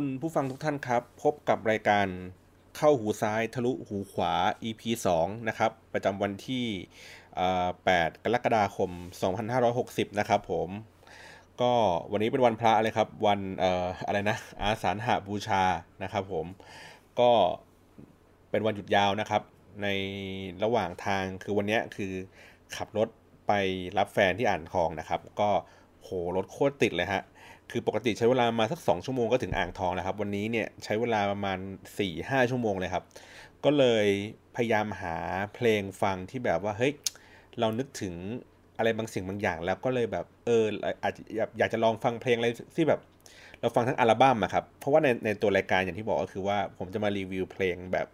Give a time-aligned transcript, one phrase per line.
[0.00, 2.06] คุณผู้ฟังทุกท่านครับ พบกับรายการ
[2.76, 4.32] เข้าหูซ้ายทะลุหูขวา
[4.68, 4.82] EP
[5.18, 6.66] 2 นะครับ ประจำวันที่
[7.44, 8.90] 8 กรกฎาคม
[9.54, 10.68] 2560 นะครับผม
[11.60, 11.72] ก็
[12.12, 15.62] วันนี้เป็นวันพระเลยครับ วันอออะไรนะ อาสาฬหบูชา
[16.02, 16.46] นะครับผม
[17.20, 17.30] ก็
[18.50, 19.42] เป็นวันหยุดยาวนะครับ
[19.82, 19.88] ใน
[20.64, 22.12] ระหว่างทางคือวันนี้คือ
[22.76, 23.08] ขับรถ
[23.46, 23.52] ไป
[23.98, 25.50] รับแฟนที่อ่างทองนะครับ ก็
[26.02, 27.22] โหรถโคตรติดเลยฮะ
[27.70, 31.58] คือปกติใช้เวลามาสัก 2 ชั่วโมงก็ถึงอ่างทองนะครับ วันนี้เนี่ยใช้เวลาประมาณ
[31.98, 33.04] 4-5 ชั่วโมงเลยครับ
[33.64, 34.06] ก็เลย
[34.56, 35.16] พยายามหา
[35.54, 36.92] เพลงฟังที่แบบว่าเฮ้ย
[37.60, 38.14] เรานึกถึง
[38.78, 40.64] อะไรบางสิ่งบางอย่าง แล้วก็เลยแบบเออ
[41.02, 43.00] อาจจะอยากอยากจะลองฟังเพลงอะไรที่แบบ
[43.60, 48.06] เราฟังทั้งอัลบั้มอะครับเพราะว่าในในตัวรายการอย่างที่บอกก็คือว่าผมจะมารีวิวเพลงแบบ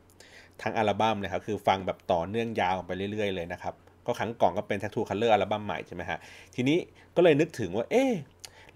[0.62, 3.74] ทั้งอัลบั้มเลยครับคือฟังแบบต่อเนื่องยาวไปเรื่อย ๆ เลยนะครับ
[4.06, 6.18] ก็ครั้งก่อนก็เป็น Tattoo Color อัลบั้มใหม่ใช่ไหมฮะ
[6.54, 6.78] ทีนี้
[7.16, 8.12] ก็เลยนึกถึงว่าเอ๊ะ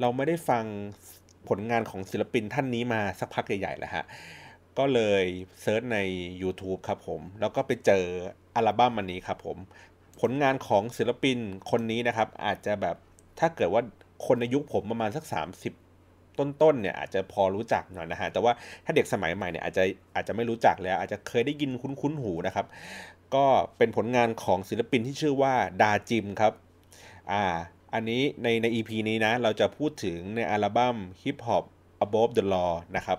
[0.00, 0.64] เราไม่ได้ฟัง
[1.48, 4.04] ผลงานของศิลปินท่านนี้มาสักพักใหญ่ๆแล้วฮะ
[4.78, 5.24] ก็เลย
[5.62, 5.98] เซิร์ชใน
[6.42, 8.04] YouTube ครับผม แล้วก็ไปเจอ
[8.54, 9.56] อัลบั้มอันนี้ครับผม
[10.20, 11.38] ผลงานของศิลปิน
[11.70, 12.96] คนนี้นะครับ อาจจะแบบ
[13.38, 13.82] ถ้าเกิดว่า
[14.26, 18.52] คนในยุคผมประมาณสัก 30ต้นๆเนี่ยอาจจะพอรู้จักหน่อยนะฮะ แต่ว่า
[18.84, 22.66] ถ้าเด็กสมัยใหม่เนี่ยอาจจะอาจจะไม่รู้จักแล้ว อาจจะเคยได้ยินคุ้นๆหูนะครับ
[23.34, 23.44] ก็
[23.78, 26.52] เป็นผลงานของศิลปินที่ชื่อว่าดาจิมครับ
[27.32, 27.44] อ่า
[27.94, 31.64] อันนี้ในใน EP นี้นะ เราจะพูดถึงในอัลบั้ม Hip Hop
[32.04, 33.18] Above the Law นะครับ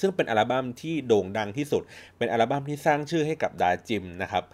[0.00, 1.82] ซึ่งเป็นอัลบั้มที่โด่งดังที่สุด
[2.18, 4.44] เป็นอัลบั้มที่สร้างชื่อให้กับดาจิมนะครับ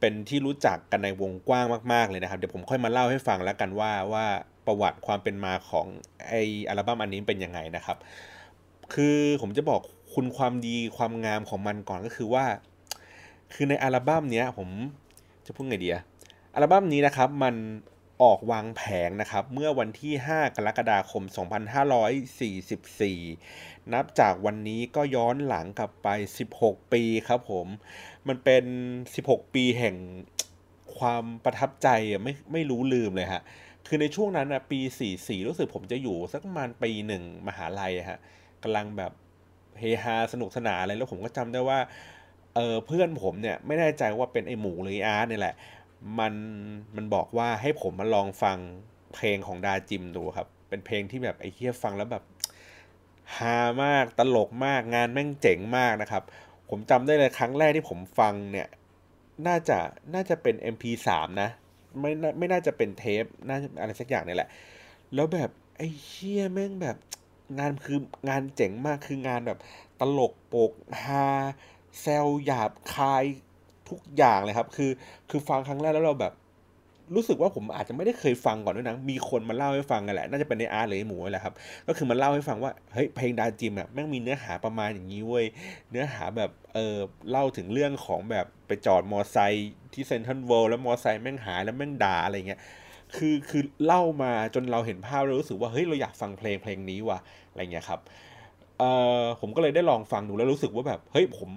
[0.00, 4.26] เป็นที่รู้จักกันในวงกว้างมากๆเลยนะครับ เดี๋ยวผมค่อยมาเล่าให้ฟังแล้วกันว่าว่า
[4.66, 5.86] ประวัติความเป็นมาของ
[6.28, 6.34] ไอ
[6.68, 7.96] อัลบั้มอันนี้เป็นยังไงนะครับ
[8.94, 9.80] คือผมจะบอก
[10.14, 12.44] คุณความดีความงามของมันก่อนก็คือว่า
[13.54, 14.68] คือในอัลบั้มเนี้ยผม
[15.46, 16.02] จะพูดไงดีอะ
[16.54, 17.54] อัลบั้มนี้นะครับมัน
[18.22, 21.22] ออกวางแผงนะครับเมื่อวันที่ 5 กรกฎาคม
[22.58, 26.08] 2544 นับจากวันนี้ก็ย้อนหลังกลับไป
[26.50, 27.66] 16 ปีครับผม
[28.28, 28.64] มันเป็น
[29.14, 29.96] 16 ปีแห่ง
[30.98, 33.42] ความประทับใจอะไม่ไม่รู้ลืมเลยฮะ
[33.86, 34.80] คือในช่วงนั้นนะปี
[35.14, 38.18] 44 รู้สึกผมจะอยู่สักประมาณปีหนึ่งมหาลัยฮะ
[38.62, 39.12] กำลังแบบ
[39.78, 41.78] เฮฮาสนุกสนานอะไรแล้วผมก็จำได้ว่า
[42.54, 45.54] เออเพื่อนผมเนี่ยไม่แน่ใจว่าเป็นไอหมูหรือไออาร์ตเนี่ยแหละ
[46.18, 46.34] มัน
[46.96, 48.58] มันบอกว่าให้ผมมาลองฟัง
[49.14, 52.24] เพลงของดาจิมดูครับ เป็นเพลงที่แบบไอ้เฮียฟังแล้วแบบ
[53.36, 56.22] ฮามากตลกมากงานแม่งเจ๋งมากนะครับ
[56.70, 58.68] ผมจำได้เลยครั้งแรกที่ผมฟังเนี่ย
[59.46, 59.78] น่าจะ
[60.14, 61.08] น่าจะเป็น MP3
[61.42, 61.50] นะ
[62.00, 64.48] ไม่น่าไม่น่าจะเป็นเทปน่าจะอะไรสักอย่างนี่แหละ
[65.14, 66.96] แล้วแบบไอ้เชี่ยแม่งแบบ
[67.58, 67.98] งานคือ
[68.28, 69.58] งานเจ๋งมากคืองานแบบ
[70.00, 70.72] ตลกโปก
[71.04, 71.26] ฮา
[72.00, 73.24] แซวหยาบคาย
[73.90, 74.90] ทุกอย่างเลยครับ คือ
[75.30, 76.34] คือฟังครั้งแรกแล้วเราแบบ
[77.14, 81.54] รู้สึกว่าผมอาจจะไม่ได้เคยฟังก่อนด้วยนะมีคนมาเล่าให้ฟังกันแหละน่าจะเป็นในอาร์ตหรือหมูแหละครับ
[81.88, 85.46] ก็คือมันเล่าให้ฟังว่าเฮ้ยเพลงดาจิมอะแม่งมีเนื้อหาประมาณอย่างนี้เว้ย
[85.90, 86.96] เนื้อหาแบบเออ
[87.30, 92.60] เล่าถึงเรื่องของแบบไปจอดมอไซค์ที่เซนทรัลเวิลด์แล้วมอไซค์แม่งหายแล้วแม่งด่าอะไรเงี้ย
[93.16, 97.18] คือคือเล่ามาจนเราเห็นภาพแล้วรู้สึกว่าเฮ้ยเราอยากฟังเพลงเพลงนี้ว่ะ
[97.50, 98.00] อะไรเงี้ยครับ
[98.78, 98.90] เอ่
[99.20, 101.50] อผมก็เลยได้ลองฟังดูแล้วรู้สึกว่าแบบเฮ้ยผม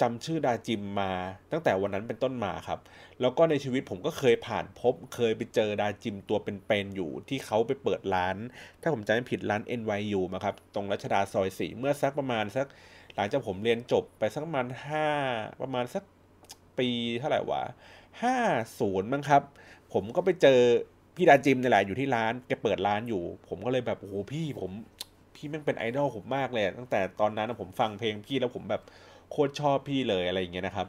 [0.00, 1.12] จำชื่อดาจิมมา
[1.52, 2.78] ตั้งแต่วันนั้นเป็นต้นมาครับ
[3.20, 8.36] แล้วก็ในชีวิตผมก็เคยผ่านพบ เคยไปเจอดาจิมตัวเป็นๆอยู่ที่เขาไปเปิดร้าน
[8.82, 12.66] ถ้าผมจำไม่ผิดร้าน NYU มาครับ ตรงรัชดาซอยสี่เมื่อสักประมาณสัก
[13.16, 15.08] หลังจากผมเรียนจบไปสักประมาณห้า
[15.62, 16.02] ประมาณสัก
[16.78, 17.62] ปีเท่าไหร่วะ
[18.22, 18.36] ห้า
[18.78, 19.42] ศูนย์มั้งครับ
[19.92, 20.58] ผมก็ไปเจอ
[21.16, 24.70] พี่ดาจิมนี่แหละอยู่ที่ร้านแกเปิดร้านอยู่ ผมก็เลยแบบโอ้โหพี่ผม
[25.34, 28.82] พี่แม่งเป็นไอดอลผมมากเลยตั้งแต่ตอนนั้นผมฟังเพลงพี่แล้วผมแบบ
[29.30, 30.86] โคตรชอบพี่เลยอะไรอย่างเงี้ยนะครับ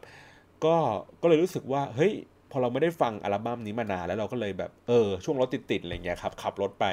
[0.65, 0.75] ก็
[1.21, 2.13] ก็เลยรู้สึกว่าเฮ้ย
[2.51, 6.85] พอเราไม่ได้ฟังอัลบั้มนี้มานานแล้วเราก็เลยแบบเออช่วงรถติดๆอะไรเงี้ยครับขับรถไป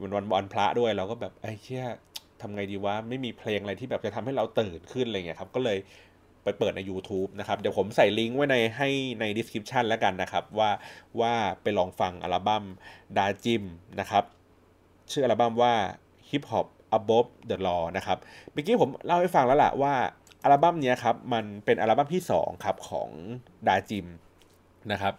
[0.00, 1.86] วันวันวันพระด้วยเราก็แบบไอ้เชี่ย
[2.40, 5.78] ทำไงดีวะไม่มีเพลงอะไรที่แบบจะทำให้เราตื่นขึ้นอะไรเงี้ยครับก็เลย
[6.44, 8.88] ไปเปิดใน YouTube นะครับ เดี๋ยวผมใส่ลิงก์ไว้ในให้
[9.20, 10.70] ใน description แล้วกันนะครับ ว่า
[11.20, 12.64] ว่าไปลองฟังอัลบั้ม
[13.16, 13.64] ดาจิม
[14.00, 14.24] นะครับ
[15.10, 15.74] ชื่ออัลบั้มว่า
[16.28, 16.66] Hip Hop
[16.98, 18.18] Above the Law นะครับ
[18.52, 19.94] เมื่อกี้ผมเล่าให้ฟังแล้วล่ะว่า
[20.44, 23.08] อัลบั้มนี้ครับมันเป็นอัลบั้มที่2ครับของ
[23.68, 24.06] ดาจิม
[24.92, 25.14] นะครับ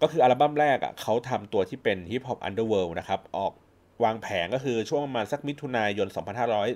[0.00, 3.52] ก็คืออัลบั้มแรกอะเขาทำตัวที่เป็น Hip Hop Underworld นะครับออก
[4.04, 6.08] วางแผงก็คือช่วงประมาณสักมิถุนายน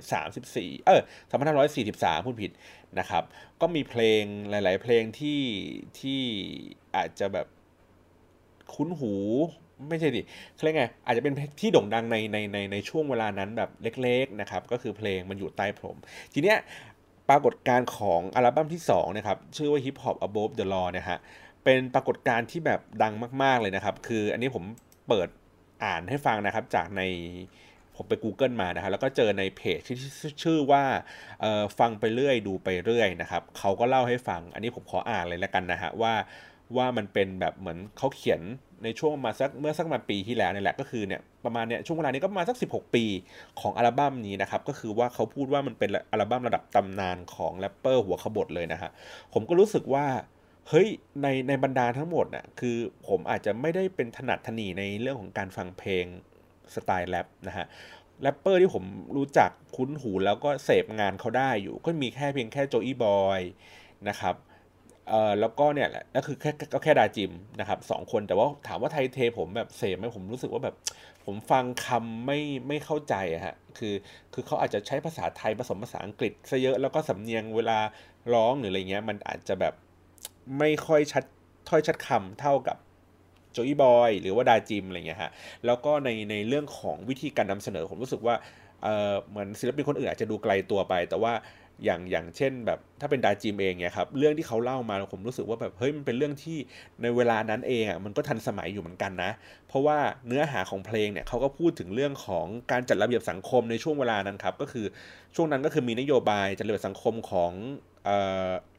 [0.09, 1.01] 2534 เออ
[1.63, 2.51] 2543พูดผิด
[2.99, 3.25] นะครับ
[3.61, 5.43] ก็มีเพลงหลาย ๆ เพลงที่
[6.01, 6.21] ที่
[6.97, 7.47] อาจจะแบบ
[8.75, 9.15] คุ้นหู
[9.89, 10.23] ไม่ใช่ดิ
[10.55, 13.71] เขาเรียกไง อาจจะเป็นที่โด่งดังในในในในช่วงเวลานั้นแบบ
[14.03, 15.99] เล็ก ๆ นะครับ ก็คือเพลงมันอยู่ใต้พรม
[16.33, 16.59] ทีเนี้ย
[17.29, 21.19] ปรากฏการณ์ของอัลบั้มที่2นะครับชื่อว่า Hip Hop Above the Law นะฮะ
[21.65, 24.65] เป็นปรากฏการณ์ที่แบบดังมาก ๆเลยนะครับ คืออันนี้ผม
[25.09, 25.29] เปิด
[25.85, 27.03] อ่านให้ฟังนะครับจากใน
[27.97, 29.97] ผมไป Google มานะครับแล้วก็เจอในเพจที่
[30.43, 30.83] ชื่อว่า
[31.79, 36.15] ฟังไปเรื่อยดูไปเรื่อยนะครับเขาก็เล่าให้ฟัง อันนี้ผมขออ่านเลยแล้วกันนะฮะว่า
[36.77, 38.41] ว่ามันเป็นแบบเหมือนเขาเขียน
[38.85, 43.05] ในช่วงมาสักเมื่อสักมาปีที่แล้วนี่แหละก็คือเนี่ยประมาณเนี่ยช่วงเวลานี้ก็ประมาณสัก 16 ปี
[43.61, 48.91] ของอัลบั้มนี้นะครับก็คือว่าเขาพูดว่ามันเป็นอัลบั้มระดับตำนานของแรปเปอร์หัวขบถเลยนะฮะ
[49.33, 50.07] ผมก็รู้สึกว่า
[50.69, 50.89] เฮ้ย
[51.23, 52.77] ในในบรรดาทั้งหมดน่ะคือ
[53.09, 56.05] ผมอาจจะไม่ได้เป็นถนัดถนีในเรื่องของการฟังเพลง
[56.75, 57.67] สไตล์แรปนะฮะ
[58.23, 58.85] แรปเปอร์ที่ผม
[59.17, 63.41] รู้จักคุ้นหูแล้วก็เสพงานเขาได้อยู่ ก็มีแค่เพียงแค่โจอี้บอย
[64.09, 64.35] นะครับ
[65.09, 70.75] เอ่อแล้วก็เนี่ยแหละก็คือแค่ก็แค่ดาจิมนะครับสองคนแต่ว่าถามว่าไทยเทผมแบบเสพไหมผมรู้สึกว่าแบบ
[71.25, 73.95] ผมฟังคำไม่ไม่เข้าใจอะฮะคือ
[74.33, 77.79] คือเขาอาจจะใช้ภาษาไทยผสมภาษาอังกฤษซะเยอะแล้วก็สำเนียงเวลา
[78.35, 79.75] ร้องหรืออะไรเงี้ยมันอาจจะแบบ
[80.59, 81.25] ไม่ค่อยชัด
[81.69, 82.77] ถ้อยชัดคำเท่ากับ
[83.53, 85.31] โจอีบอยหรือว่าดาจิมอะไรเงี้ยฮะ
[85.67, 88.35] แล้วก็ในในเรื่องของวิธีการนำเสนอผมรู้สึกว่า
[88.83, 91.33] เออเหมือนศิลปินคนอื่นอาจจะดูไกลตัวไป แต่ว่า
[91.85, 96.59] อย่างอย่างเช่น แบบถ้าเป็นดาจิมเองเนี่ยครับเรื่องที่เขาเล่ามาผมรู้สึกว่าแบบเฮ้ยมันเป็นเรื่องที่
[97.03, 99.31] ในเวลานั้นเองอะมันก็ทันสมัยอยู่เหมือนกันนะ
[99.69, 104.87] เพราะว่าเนื้อหาของเพลงเนี่ยเขาก็พูดถึงเรื่องของการจัดระเบียบสังคมในช่วงเวลานั้นครับก็คือ
[105.35, 107.53] ช่วงนั้นก็คือมีนโยบายจัดระเบียบสังคมของ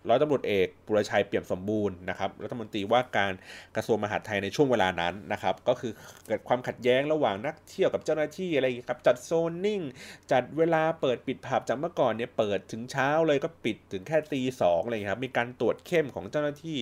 [0.10, 3.33] ร้อยตำรวจเอกปุรชัยเปี่ยมสมบูรณ์นะครับรัฐมนตรีว่าการ
[3.75, 5.92] กระทรวงมหาดไทยในช่วงเวลานั้นนะครับ ก็คือ
[6.27, 9.81] เกิดความขัดแย้งระหว่างนักเที่ยวกับเจ้าหน้าที่อะไรครับจัดโซนนิ่ง
[10.31, 16.78] จัดเวลาเปิดปิดผับจากเมื่อก่อนเนี่ยเปิดถึงเช้าเลยก็ปิดถึงแค่ตีสองอะไรครับมีการตรวจเข้มของเจ้าหน้าที่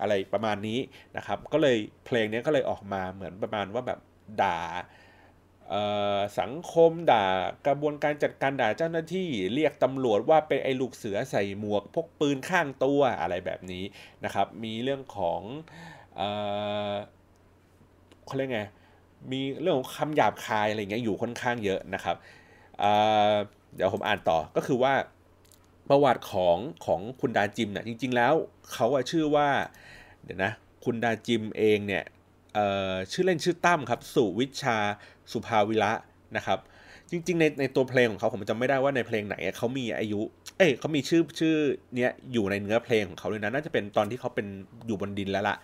[0.00, 0.78] อะไรประมาณนี้
[1.16, 3.98] นะครับ ก็เลยเพลงนี้ก็เลยออกมาเหมือนประมาณว่าแบบ
[4.42, 4.58] ด่า
[6.40, 7.26] สังคมด่า
[7.66, 13.84] กระบวนการจัดการด่าเจ้าหน้าที่เรียกตำรวจว่าเป็นไอ้ลูกเสือใส่หมวกพกปืนข้างตัวอะไรแบบนี้
[14.24, 15.40] นะครับ มีเรื่องของ
[18.26, 18.62] เขาเรียกไง
[19.32, 22.16] มีเรื่องของคำหยาบคายอะไรเงี้ยอยู่ค่อนข้างเยอะนะครับ
[23.74, 24.94] เดี๋ยวผมอ่านต่อก็คือว่า
[25.88, 28.34] ประวัติของของคุณดาจิมเนี่ยจริง ๆ แล้ว
[28.72, 29.48] เขาชื่อว่า
[30.24, 30.52] เดี๋ยวนะ
[30.84, 32.04] คุณดาจิมเองเนี่ย
[33.12, 34.78] ชื่อเล่นชื่อตั้มครับ สุวิชา
[35.32, 35.92] สุภาวิระ
[36.36, 36.58] นะครับ
[37.10, 40.20] จริงๆในในตัวเพลงของเขาผมจำไม่ได้ว่าในเพลงไหนเขามีอายุ
[40.58, 41.54] เอ้ยเขามีชื่อชื่อ
[41.96, 44.46] เนี้ยอยู่ในเนื้อเพลงของเขาเลยนะน่าจะเป็นตอนที่เขาเป็น
[44.86, 45.56] อยู่บนดินแล้วล่ะ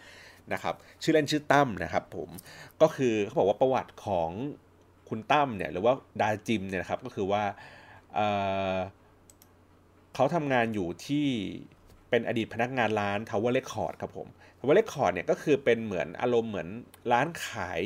[0.53, 2.29] นะครับชื่อเล่นชื่อตั้มนะครับผม
[2.83, 4.31] ก็คือเขาบอกว่าประวัติของ
[5.09, 7.43] คุณตั้มเนี่ยหรือว่าดาจิมเนี่ยนะครับก็คือว่า
[10.15, 11.27] เขาทำงานอยู่ที่
[12.11, 14.29] เป็นอดีตพนักงานร้าน Tower Record ครับผม
[14.63, 16.69] Tower Record เนี่ยก็คือเป็นเหมือนอารมณ์เหมือน
[17.13, 17.81] ร้านขาย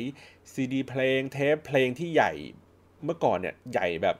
[0.51, 2.31] ซีดีเพลงเทปเพลงที่ใหญ่
[3.03, 4.17] เมื่อก่อนเนี่ยใหญ่แบบ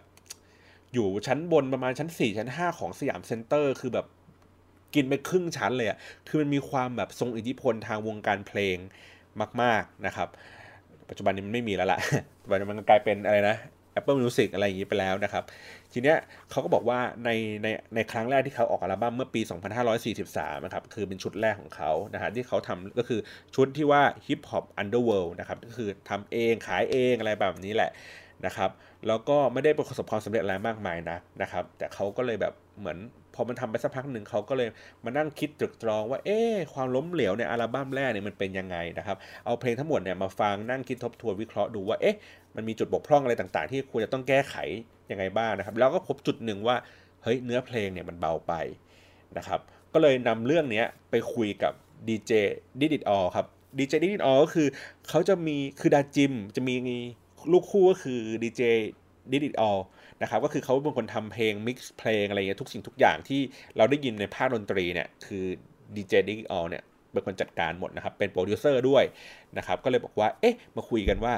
[0.94, 4.06] อยู่ชั้นบนประมาณชั้น 4 ชั้น 5 ของสยามเซ็นเตอร์คือแบบ
[4.96, 8.78] กินไปครึ่งชั้นเลยอะคือมันมีความแบบทรงอิทธิพลทางวงการเพลง
[9.62, 10.28] มาก ๆนะครับ
[11.10, 12.00] ปัจจุบันนี้มันไม่มีแล้วล่ะ
[12.52, 13.56] ปัจจุบันมันกลายเป็นอะไรนะ
[14.00, 15.44] Apple Music อะไรอย่างนี้ไปแล้วนะครับ
[15.94, 16.18] ทีเนี้ย
[16.50, 17.30] เขาก็บอกว่าใน
[17.64, 19.42] ในในครั้งแรกที่เขาออกอัลบั้มเมื่อปี
[20.04, 23.20] 2543 นะครับ คือเป็นชุดแรกของเขานะฮะที่เขาทำก็คือ
[23.56, 27.92] ชุดที่ว่า Hip Hop Underworld นะครับก็คือทำเองขายเองอะไรแบบนี้แหละ
[28.46, 28.70] นะครับ
[29.08, 32.98] แล้วก็ไม่ได้ประสบความสำเร็จอะไรมากมายนะนะครับ แต่เขาก็เลยแบบเหมือน
[33.38, 34.70] พอมันทำไปสักพักหนึ่งเขาก็เลย
[35.06, 36.40] มานั่งคิดตรึกตรองว่าเอ๊
[36.74, 42.16] ความล้มเหลวในอัลบั้มแรกเนี่ยมันเป็นยังไงนะครับเอาเพลงทั้งหมดเนี่ยมาฟังนั่งคิดทบทวนวิเคราะห์ดูว่าเอ๊ะ
[42.56, 44.56] มันมีจุดบกพร่องอะไรต่าง ๆ ที่ควรจะต้องแก้ไข
[45.12, 46.76] ยังไงบ้างนะครับ แล้วก็พบจุดหนึ่งว่า
[47.24, 48.54] เฮ้ยเนื้อเพลงเนี่ยมันเบาไป
[49.38, 49.60] นะครับ
[49.94, 51.74] ก็เลยนำเรื่องนี้ไปคุยกับ
[52.08, 52.32] ดีเจ
[52.82, 53.46] ดิดิตออครับ
[53.78, 54.68] ดีเจดิดิตออก็คือ
[55.10, 56.76] เขาจะมีคือดาจิมจะมี
[57.52, 58.62] ลูกคู่ก็คือดีเจ
[59.32, 59.72] ดิดิตออ
[60.22, 63.42] นะครับก็คือเขาเป็นคนทำเพลงมิกซ์เพลงอะไรเงี้ยทุกสิ่งทุกอย่างที่
[63.78, 65.46] เราได้ยินในภาคดนตรีเนี่ยคือ
[65.96, 69.04] ดีเจดิออเนี่ยเป็นคนจัดการหมดนะครับ เป็นโปรดิวเซอร์ด้วย
[69.58, 71.34] นะครับก็เลยบอกว่าเอ๊ะมาคุยกันว่า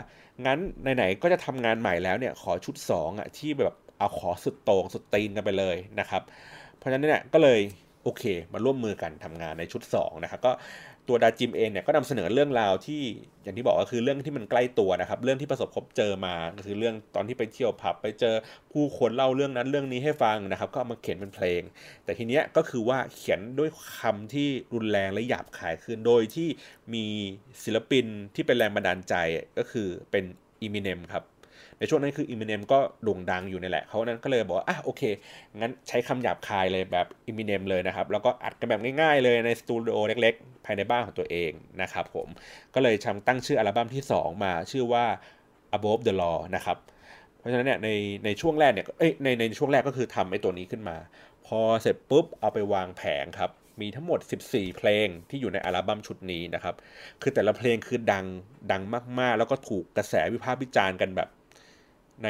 [0.45, 0.59] งั้น
[0.95, 6.21] ไหนๆก็จะทำงานใหม่แล้วเนี่ยขอชุด2อะที่แบบเอาขอสุดโต่งสุดตีนกันไปเลยนะครับ
[6.77, 7.59] เพราะฉะนั้นเนี่ยก็เลย
[8.03, 10.51] โอเค มาร่วมมือกันทำงานในชุด2นะครับก็
[11.09, 13.01] ตัวดาจิมเองเนี่ยก็นำเสนอเรื่องราวที่
[13.43, 18.35] อย่างที่บอกก็คือเรื่องที่มันใกล้ตัวนะครับ เรื่องที่ประสบพบเจอมาก็คือเรื่องตอนที่ไปเที่ยวผับไปเจอ
[18.71, 21.61] ผู้คนเล่าเรื่องนั้นเรื่องนี้ให้ฟังนะครับ ก็มาเขียนเป็นเพลง
[22.03, 26.47] แต่ทีเนี้ยก็คือว่าเขียนด้วยคำที่รุนแรงและหยาบคายขึ้นโดยที่
[26.93, 27.05] มี
[27.63, 29.15] ศิลปินที่เป็นแรงบันดาลใจ
[29.57, 30.23] ก็คือเป็น
[30.61, 31.23] Eminem ครับ
[31.79, 35.01] ในช่วงนั้นคือ Eminem ก็โด่งดังอยู่นี่แหละเขานั้นก็เลยบอกว่าอะโอเค
[35.57, 42.27] งั้นใช้คำหยาบคายเลยแบบ Eminem เลยนะครับ แล้วก็อัดกันแบบง่ายๆเลยในสตูดิโอเล็กๆ ภายในบ้านของตัวเองนะครับผม
[42.73, 45.05] ก็เลยชำตั้งชื่ออัลบั้มที่ 2 มาชื่อว่า
[45.77, 46.77] above the law นะครับ
[47.37, 47.89] เพราะฉะนั้นเนี่ยใน
[48.25, 50.97] ในช่วงแรกเนี่ยเอ้ยในในช่วงแรกก็คือทำไอ้ตัวนี้ขึ้นมา
[51.47, 54.19] พอเสร็จปุ๊บเอาไปวางแผงครับ มีทั้งหมด
[54.49, 56.75] 14 เพลงที่อยู่ในอัลบั้มชุดนี้นะครับ
[57.21, 58.25] คือแต่ละเพลงคือดัง
[58.71, 58.81] ดัง
[59.19, 61.29] มากๆ แล้วก็ถูกกระแสวิพากษ์วิจารณ์กันแบบ
[62.23, 62.29] ใน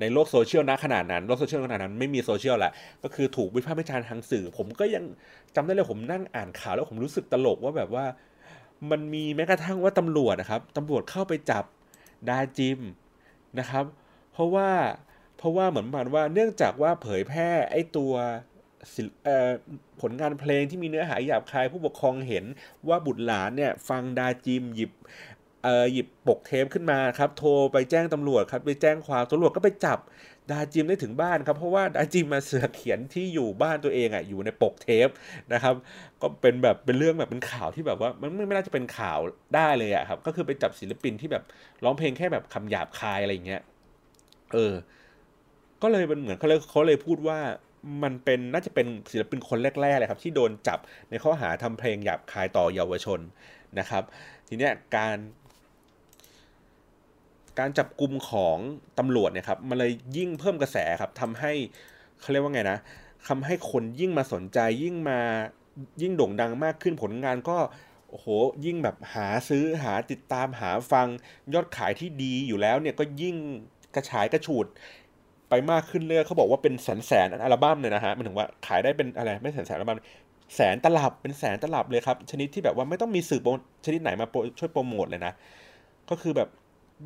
[0.00, 5.04] ในโลกโซเชียลนะขนาดนั้นโลกโซเชียลขนาดนั้นไม่มีโซเชียลแหละก็คือถูกวิพากษ์วิจารณ์ทางสื่อ ผมก็ยัง
[5.54, 8.04] จำได้เลยผมนั่งอ่านข่าวแล้วผมรู้สึกตลกว่าแบบว่า
[8.90, 11.64] มันมีแม้กระทั่งว่าตำรวจนะครับตำรวจเข้าไปจับ
[12.28, 12.80] ดาจิม
[13.58, 13.84] นะครับ
[14.32, 14.68] เพราะว่า
[15.38, 18.12] เพราะว่าเหมือนประมาณว่าเนื่องจากว่าเผยแพร่ไอ้ตัว
[20.00, 22.44] ผลงานเพลงที่มีเนื้อหาหยาบคายผู้ปกครองเห็น
[22.88, 24.92] ว่าบุตรหลานเนี่ยฟังดาจิมหยิบ
[25.92, 29.98] หยิบปกเทปขึ้นมาครับ โทรไปแจ้งตำรวจครับ ไปแจ้งความตำรวจก็ไปจับ
[30.50, 35.08] ดาจิมได้ถึงบ้านครับ เพราะว่าดาจิมมาเสือเขียนที่อยู่บ้านตัวเองอะอยู่ในปกเทป
[35.52, 35.74] นะครับ
[36.20, 39.18] ก็เป็นแบบเป็นเรื่องแบบเป็นข่าวที่แบบว่ามันไม่น่าจะเป็นข่าว
[39.54, 41.44] ได้เลยอะครับ ก็คือไปจับศิลปินที่แบบ
[41.84, 43.62] ร้องเพลงแค่แบบคำหยาบคายอะไรอย่างเงี้ย
[44.52, 44.74] เออ
[45.82, 47.38] ก็เลยเป็นเหมือนเขาเลยเขาเลยพูดว่า
[48.02, 50.78] มันเป็นน่าจะเป็นศิลปินคนแรกๆเลยครับ ที่โดนจับ
[51.10, 53.20] ในข้อหาทำเพลงหยาบคายต่อเยาวชน
[53.78, 54.02] นะครับ
[54.48, 55.16] ทีเนี้ยการ
[57.58, 58.58] การจับกลุ่มของ
[58.98, 61.52] ตำรวจเนี่ยครับมันเลยยิ่งเพิ่มกระแสครับทำให้
[62.20, 62.78] เขาเรียกว่าไงนะ
[63.28, 65.18] ทำให้คนยิ่งมาสนใจยิ่งมา
[66.02, 67.58] ยิ่งโด่งดังมากขึ้นผลงานก็
[68.10, 68.26] โอ้โห
[68.64, 71.06] ยิ่งแบบหาซื้อหาติดตามหาฟัง
[71.54, 73.36] ยอดขายที่ดีอยู่แล้วเนี่ยก็ยิ่ง
[73.94, 74.66] กระฉายกระฉูด
[75.48, 79.98] ไปมากขึ้นเรื่อยเขาบอกว่าเป็นแสนแสนอัลบั้มเลยนะฮะมันถึงว่าขายได้เป็นอะไรไม่แสนแสนอัลบั้ม
[80.54, 83.40] แสนตลับเป็นแสนตลับเลยครับ ชนิดที่แบบว่าไม่ต้องมีสื่อ
[83.84, 84.26] ชนิดไหนมา
[84.58, 85.32] ช่วยโปรโมทเลยนะ
[86.10, 86.48] ก็คือแบบ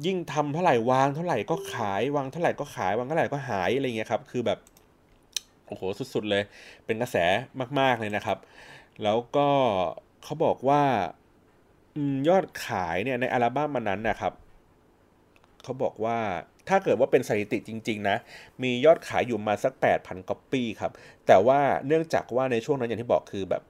[0.06, 4.58] ยิ่งทำเท่าไหร่วางเท่าไหร่ก็ขายวางเท่าไหร่ก็ขายวางเท่าไหร่ก็หายอะไรเงี้ยครับคือแบบ
[5.66, 5.82] โอ้โห
[6.14, 6.42] สุดๆเลย
[6.86, 7.16] เป็นกระแส
[7.78, 8.38] มากๆเลยนะครับ
[9.02, 9.48] แล้วก็
[10.24, 10.82] เขาบอกว่า
[12.28, 14.32] ยอดขายเนี่ยในอัลบั้มมันนั้นนะครับ
[15.62, 16.18] เขาบอกว่า
[16.68, 18.16] ถ้าเกิดว่าเป็นสถิติจริง ๆ นะ
[18.62, 20.92] มียอดขายอยู่มาสัก 8,000ก๊อปปี้ครับ
[21.26, 23.62] แต่ว่าเนื่องจากว่าในช่วงนั้นอย่างที่บอกคือแบบ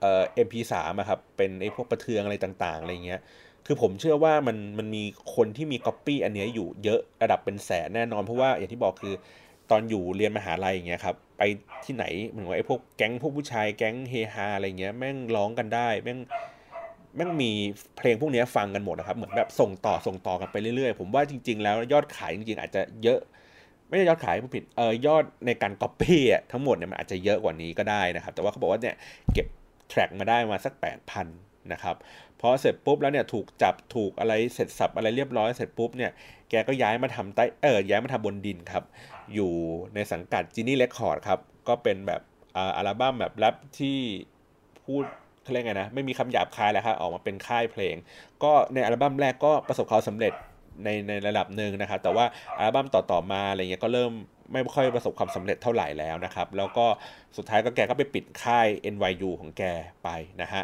[0.00, 3.20] เอ่อ MP3 อะครับ เป็นไอ้พวกประเทืองอะไรต่าง ๆ อะไรเงี้ย
[3.66, 5.02] คือผมเชื่อว่ามันมันมี
[5.34, 9.14] คนที่มีก๊อปปี้อันนี้อยู่เยอะระดับเป็นแสนแน่นอนเพราะว่าอย่างที่บอกคือ
[9.70, 11.42] ตอนอยู่เรียนมหาลัยอย่างเงี้ยครับไป
[11.84, 16.18] ที่ไหนเหมือนว่าไอ้พวกแก๊งพวกผู้ชายแก๊งเฮฮาอะไรเงี้ยแม่งร้องกันได้แม่ง
[17.16, 17.50] แม่งมี
[17.96, 23.20] เพลงพวกนี้ฟังกันหมดนะครับเหมือนแบบส่งต่อส่งต่อกันไปเรื่อยๆ ผมว่าจริง ๆ แล้วยอดขายจริงๆอาจจะเยอะ
[23.88, 28.96] ไม่ใช่ยอดขายผู้ผิดเออยอดในการก๊อปปี้ทั้งหมดเนี่ยมันอาจจะเยอะกว่านี้ก็ได้นะครับ แต่ว่าเขาบอกว่าเนี่ย
[29.32, 29.46] เก็บ
[29.88, 31.96] แทร็กมาได้มาสัก 8,000 นะครับ
[32.40, 36.10] พอเสร็จปุ๊บแล้วเนี่ยถูกจับถูกอะไรเสร็จสับอะไรเรียบร้อยเสร็จปุ๊บเนี่ย
[36.50, 38.84] แกก็ย้ายมาทำใต้เออย้ายมาทำบนดินครับ
[39.34, 39.52] อยู่
[39.94, 42.20] ในสังกัดจีนี่เรคคอร์ดครับ ก็เป็นแบบ
[42.56, 43.98] อัลบั้มแบบแรปที่
[44.84, 45.04] พูด
[45.42, 47.94] เขาเรียกไงนะไม่มีคำหยาบคายแล้วครับออกมาเป็นค่ายเพลง
[48.42, 50.32] ก็ในอัลบั้มแรกก็ประสบความสำเร็จ
[50.84, 52.24] ในในระดับหนึ่งนะครับแต่ว่า
[52.58, 54.12] อัลบั้มต่อๆมาอะไรเงี้ยก็เริ่ม
[54.52, 56.86] ไม่ค่อยประสบความสำเร็จเท่าไหร่แล้วนะครับ แล้วก็
[57.36, 59.62] สุดท้ายก็แกก็ไปปิดค่าย NYU ของแก
[60.04, 60.08] ไป
[60.42, 60.62] นะฮะ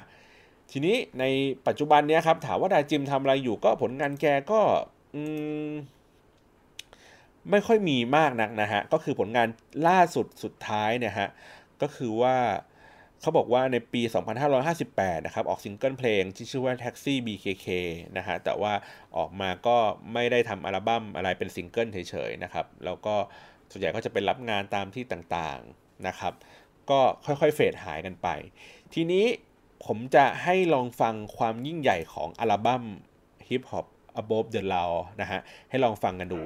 [0.72, 1.24] ทีนี้ใน
[1.66, 4.60] ปัจจุบันเนี้ยครับถามว่าดาจิมทำอะไรอยู่ก็ผลงานแกก็
[7.50, 9.48] ไม่ค่อยมีมากนักนะฮะ ก็คือผลงาน
[9.88, 11.28] ล่าสุดสุดท้ายเนี่ยฮะ
[11.82, 12.36] ก็คือว่า
[13.20, 14.02] เขาบอกว่าในปี
[14.64, 17.68] 2558 นะครับ ออกซิงเกิลเพลงที่ชื่อว่า Taxi BKK
[18.16, 18.72] นะฮะ แต่ว่า
[19.16, 19.76] ออกมาก็
[20.12, 23.14] ไม่ได้ทำอัลบั้มอะไรเป็นซิงเกิลเฉยๆนะครับ แล้วก็
[23.70, 26.32] ส่วนใหญ่ก็จะเป็นรับงานตามที่ต่างๆนะครับ
[26.90, 28.28] ก็ค่อยๆเฟดหายกันไป
[28.94, 29.26] ทีนี้
[29.86, 32.84] ผมจะให้ลองฟังความยิ่งใหญ่ของอัลบั้ม
[33.48, 33.86] Hip Hop
[34.22, 36.42] Above the Law นะฮะ ให้ลองฟังกันดู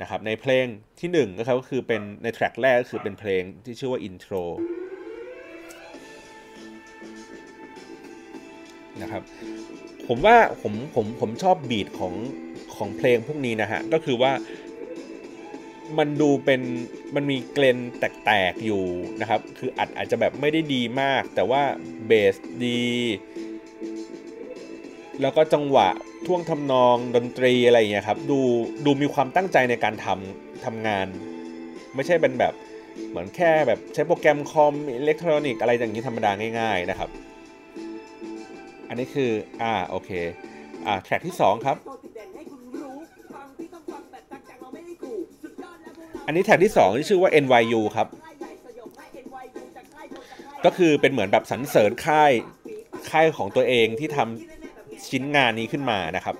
[0.00, 0.66] นะครับ ในเพลง
[1.00, 4.44] ที่1ก็คือเป็นในแทร็กแรกก็คือเป็นเพลงที่ชื่อว่า Intro
[9.02, 9.22] นะครับ
[10.08, 12.14] ผมว่าผมผมผมชอบบีทของ
[12.76, 14.32] ของเพลงพวกนี้นะฮะ ก็คือว่า
[15.98, 16.60] มันดูเป็น
[17.14, 18.84] มันมี grain แตกๆอยู่
[19.20, 21.62] นะครับ คืออัดอาจจะแบบไม่ได้ดีมาก แต่ว่า
[22.06, 22.34] เบส
[22.64, 22.84] ดี
[25.22, 25.88] แล้วก็จังหวะ
[26.26, 28.40] ท่วงทำนองดนตรีอะไรอย่างเงี้ยครับ ดู
[28.84, 31.06] ดูมีความตั้งใจในการทำทำงาน
[31.94, 32.54] ไม่ใช่เป็นแบบ
[33.08, 36.30] เหมือนแค่แบบใช้โปรแกรมคอมอิเล็กทรอนิกส์อะไรอย่างนี้ธรรมดา
[36.60, 37.10] ง่าย ๆนะครับ
[38.88, 39.30] อันนี้คือ
[39.62, 40.10] อ่า โอเค
[40.86, 41.76] อ่า track ที่ 2 ครับ
[46.26, 48.08] อันนี้แท็กที่2ที่ชื่อว่า NYU ครับ
[50.64, 52.32] ก็คือเป็นเหมือนแบบสรรเสริญค่าย
[53.10, 56.36] ค่ายของตัวเองที่ทำชิ้นงานนี้ขึ้นมานะครับ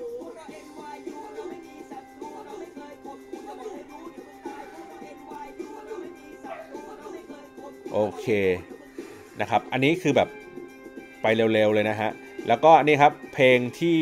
[7.92, 8.26] โอเค
[9.40, 10.28] นะครับ อันนี้คือแบบ
[11.22, 12.10] ไปเร็ว ๆ เลยนะฮะ
[12.48, 13.96] แล้วก็นี่ครับเพลงที่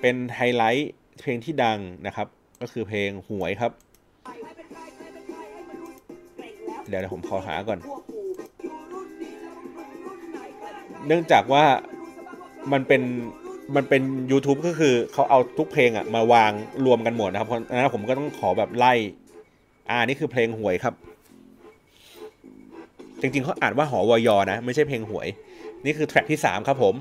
[0.00, 2.26] เป็นไฮไลท์เพลงที่ดังนะครับ
[2.60, 3.72] ก็คือเพลงหวยครับ
[6.88, 7.78] เดี๋ยวผมขอหาก่อน
[11.06, 11.64] เนื่องจากว่า
[12.72, 13.02] มันเป็น
[13.76, 16.52] มันเป็น YouTube ก็คือเขาเอาทุกเพลงอะมาวาง
[16.86, 18.92] รวมกันหมดนะครับ เพราะนั้นผมก็ต้องขอแบบไล่
[19.88, 20.94] อ่านี่คือเพลงหวยครับ
[23.20, 25.28] จริงๆเขาอ่านว่าหอวยอนะ ไม่ใช่เพลงหวย
[25.84, 26.94] นี่คือแทร็กที่สามครับผม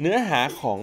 [0.00, 0.80] เนื้อหาของ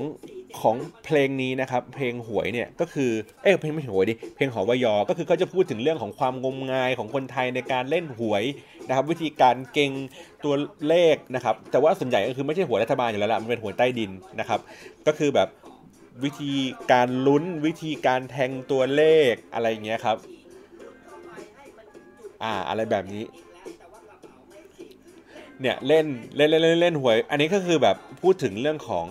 [0.62, 8.44] ของเพลงนี้นะครับ เพลงหวยเนี่ยก็คือเอ้ยเพลงไม่หวยดิเพลงหอวยอ ก็คือเขาจะพูดถึงเรื่องของความงมงายของคนไทยในการเล่นหวย
[8.88, 9.92] นะครับ วิธีการเก่ง
[10.44, 10.56] ตัว
[10.88, 14.60] เลขนะครับ แต่ว่าส่วนใหญ่ก็คือไม่ใช่หวยรัฐบาลอยู่แล้วละมันเป็นหวยใต้ดินนะครับ
[15.08, 15.50] ก็คือแบบ
[16.24, 16.54] วิธี
[16.92, 20.18] การลุ้นวิธีการแทงตัวเลขอะไรอย่างเงี้ยครับ
[22.44, 23.24] อ่าอะไรแบบนี้
[25.62, 29.06] เนี่ยเล่นเล่นเล่นเล่นเล่นหวย อันนี้ก็คือแบบพูดถึงเรื่องของ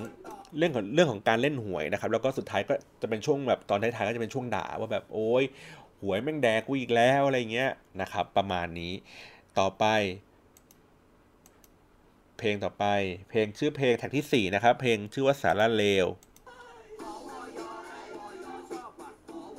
[0.59, 5.45] เรื่องของเรื่องของการเล่นหวยนะครับ แล้วก็สุดท้ายก็จะเป็นช่วงแบบตอนท้ายๆก็จะเป็นช่วงด่าว่าแบบโอ้ย
[6.03, 8.93] หวยแม่งแดกกูอีกแล้วอะไรเงี้ยนะครับ ประมาณนี้
[9.59, 9.85] ต่อไป
[12.39, 12.85] เพลงต่อไป
[13.31, 16.07] เพลงชื่อเพลงแท็กที่ 4 นะครับ เพลงชื่อว่าสาระเลว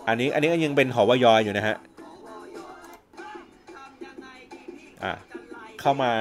[0.07, 1.75] อันนี้อันนี้ก็ยังเป็นหอวยอยอยู่นะฮะ
[5.03, 5.13] อะ
[5.81, 6.11] เข้ามา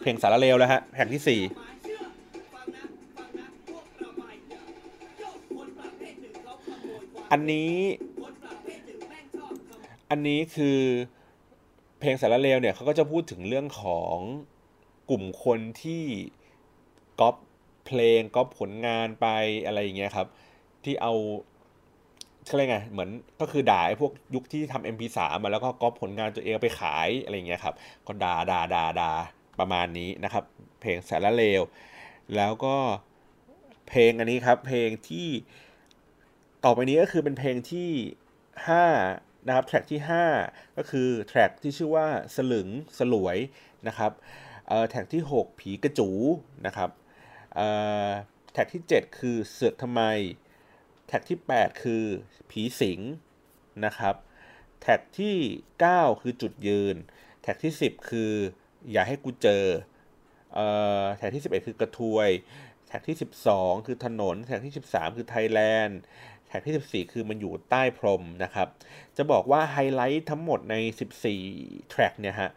[0.00, 1.40] เพลงสารเลวแล้วฮะแผ่นที่สี่
[7.32, 7.72] อันนี้
[10.10, 10.78] อันนี้คือ
[12.00, 14.16] เพลงสารเลวเนี่ยเขาก็จะพูดถึงเรื่องของ
[15.10, 16.04] กลุ่มคนที่
[17.20, 17.36] ก๊อป
[17.86, 19.26] เพลงก๊อปผลงานไป
[19.66, 20.26] อะไรอย่างเงี้ยครับ
[20.84, 21.12] ที่เอา
[22.46, 27.74] เขาเรียกไงเหมือนก็คือด่าไอ้พวกยุคที่ทำ MP3 มาแล้วก็ก๊อปผลงานตัวเองไปขายอะไรอย่างเงี้ยครับ
[28.06, 29.10] ก็ด่าด่าด่าด่า
[29.60, 30.44] ประมาณนี้นะครับ
[30.80, 31.62] เพลงสารเลว
[32.36, 32.76] แล้วก็
[33.88, 35.28] เพลงอันนี้ครับ เพลงที่
[36.64, 37.90] ต่อไปนี้ก็คือเป็นเพลงที่
[38.68, 40.00] 5นะครับแทร็กที่
[40.38, 42.68] 5 ก็คือแทร็กที่ชื่อว่าสลึง
[42.98, 43.36] สลวย
[43.88, 44.12] นะครับ
[44.88, 46.10] แทร็กที่ 6 ผีกระจู
[46.66, 46.90] นะครับ
[48.52, 50.02] track ที่ 7 คือเสือกทำไม
[51.06, 52.04] track ที่ 8 คือ
[52.50, 53.00] ผีสิง
[53.84, 54.14] นะครับ
[54.80, 55.36] track ที่
[55.78, 56.94] 9 คือจุดยืน
[57.42, 58.32] track ที่ 10 คือ
[58.92, 59.64] อย่าให้กูเจอ
[60.54, 60.58] เอ
[61.16, 62.28] track ที่ 11 คือกระทวย
[62.86, 63.16] track ที่
[63.50, 66.00] 12 คือถนน track ที่ 13 คือไทยแลนด์
[66.46, 68.68] track ที่ 14 คือมันอยู่ใต้พรมนะครับ
[69.16, 70.74] จะบอกว่าไฮไลท์ทั้งหมดใน
[71.32, 72.50] 14 track เนี่ยฮะ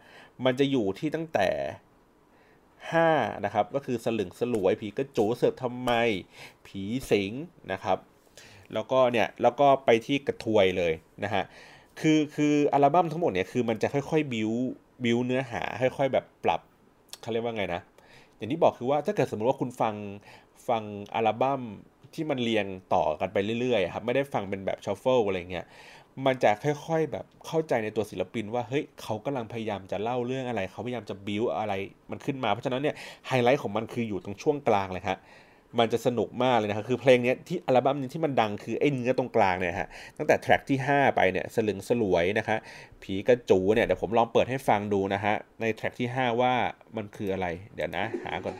[0.44, 1.48] มันจะอยู่ที่ตั้งแต่
[2.86, 5.92] 5 นะครับ ก็คือสลึงสลวย ผีกระจูเสือกทำไม
[6.66, 7.32] ผีสิง
[7.72, 7.98] นะครับ
[8.74, 10.92] แล้วก็เนี่ย แล้วก็ไปที่กระทวยเลย
[11.24, 11.44] นะฮะ
[12.00, 14.52] คือ คืออัลบั้มทั้งหมดเนี่ย คือมันจะค่อยๆ บิว
[15.02, 16.60] บิวเนื้อหาค่อยๆแบบปรับ
[17.22, 17.80] เขาเรียกว่าไงนะ
[18.36, 19.94] อย่างที่บอกคือว่าถ้าเกิดสมมติว่าคุณฟัง
[20.68, 20.82] ฟัง
[21.14, 21.62] อัลบั้ม
[22.14, 25.66] ที่มันเรียงต่อกันไปเรื่อยๆครับไม่ได้ฟังเป็นแบบ shuffle อะไรเงี้ย
[26.26, 31.72] มันจะค่อยๆแบบเข้าใจในตัวศิลปินว่าเฮ้ยเขากำลังพยายามจะเล่าเรื่องอะไร เขาพยายามจะบิวอะไร
[32.10, 32.94] มันขึ้นมา เพราะฉะนั้นเนี่ย
[33.26, 35.18] ไฮไลท์ของมันคืออยู่ตรงช่วงกลางเลยครับ
[35.78, 42.56] มันจะสนุกมากเลยนะครับคือเพลงนี้ที่อัลบั้มนี้ที่มันดังคือไอ้เนื้อตรงกลางเนี่ยฮะตั้งแต่แทร็กที่ 5 ไปเนี่ยสลึงสลวยนะคะ
[43.02, 46.54] ผีกระจูเนี่ยเดี๋ยวผมลองเปิดให้ฟังดูนะฮะในแทร็กที่ 5 ว่า
[46.96, 48.54] มันคืออะไร เดี๋ยวนะหาก่อน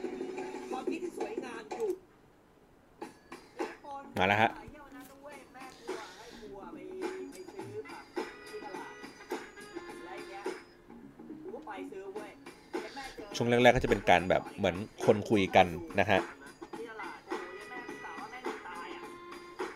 [4.18, 4.50] มาแล้วฮะ
[13.37, 15.66] ช่วงแรกๆก็จะเป็นการแบบเหมือนคนคุยกัน
[16.00, 16.20] นะฮะ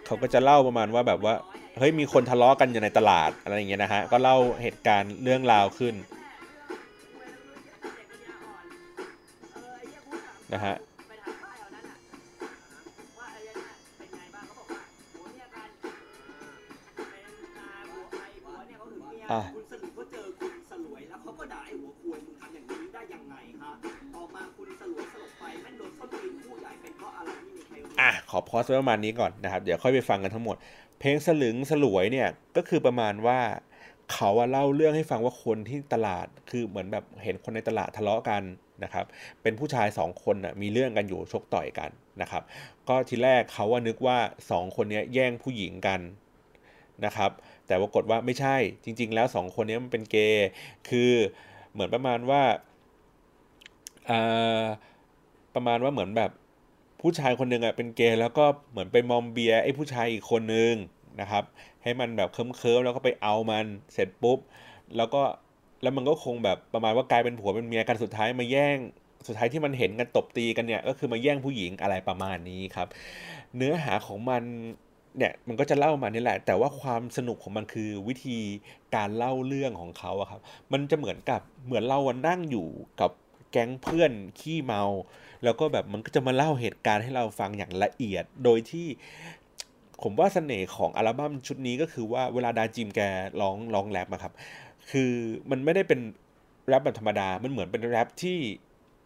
[0.08, 1.34] เขาก็จะเล่าประมาณว่าแบบว่า
[1.78, 5.94] เฮ้ยมีคนทะเลาะกันอยู่ในตลาดอะไรอย่างเงี้ยนะฮะก็เล่าเหตุการณ์เรื่องราวขึ้น
[10.54, 10.87] นะฮะอะ
[28.48, 30.56] พอสประมาณนี้ก่อนนะครับ เดี๋ยวค่อยไปฟังกันทั้งหมด
[30.98, 33.40] เพลงสลึงสลวยเนี่ยก็คือประมาณว่า
[34.12, 38.42] เขาเล่าเรื่องให้ฟังว่าคนที่ตลาดคือเหมือนแบบเห็นคนในตลาดทะเลาะกัน
[38.84, 39.06] นะครับ
[39.42, 41.90] เป็นผู้ชายสองคนนะมีเรื่องกันอยู่ชกต่อยกัน
[42.22, 42.42] นะครับ
[42.88, 44.18] ก็ทีแรกเขาว่านึกว่า
[44.50, 46.00] สองคนนี้แย่งผู้หญิงกัน
[47.04, 47.30] นะครับ
[47.66, 50.48] แต่ปรากฏว่าไม่ใช่จริง ๆ แล้วสองคนนี้มันเป็นเกย์
[50.88, 51.12] คือ
[51.72, 52.42] เหมือนประมาณว่า
[55.54, 56.30] ประมาณว่าเหมือนแบบ
[57.00, 60.74] ผู้ชายคนหนึ่งอะเป็นเกย์แล้วก็เหมือนไปมอมเบียไอ้ผู้ชายอีกคนนึง
[61.20, 61.44] นะครับ
[61.82, 64.38] ให้มันแบบเคิมเคิมแล้วก็ไปเอามันเสร็จปุ๊บ
[64.96, 65.22] แล้วก็
[65.82, 68.76] แล้วมันก็คงแบบประมาณว่ากลายเป็นผัวเป็นเมียกันสุดท้ายมาแย่ง
[69.26, 72.88] สุดท้ายที่มันเห็นกันตบตีกันเนี่ยก็คือมาแย่งผู้หญิงอะไรประมาณนี้ครับ
[73.56, 74.42] เนื้อหาของมัน
[75.16, 78.38] เนี่ยมันก็จะเล่ามานี่แหละ แต่ว่าความสนุกของมันคือวิธี
[78.94, 80.40] การเล่าเรื่องของเขาอะครับ
[80.72, 82.68] มันจะเหมือนกับเหมือนเรานั่งอยู่
[83.00, 83.10] กับ
[83.50, 84.82] แก๊งเพื่อนขี้เมา
[85.44, 88.86] แล้วก็แบบมันก็จะมาเล่าเหตุการณ์ให้เราฟังอย่างละเอียด โดยที่
[90.02, 93.00] ผมว่าเสน่ห์ของอัลบั้มชุดนี้ก็คือว่าเวลาดาจิมแก
[93.40, 94.32] ร้องร้องแรปอะครับ
[94.90, 95.12] คือ
[95.50, 96.00] มันไม่ได้เป็น
[96.68, 98.38] แรปแบบธรรมดา มันเหมือนเป็นแรปที่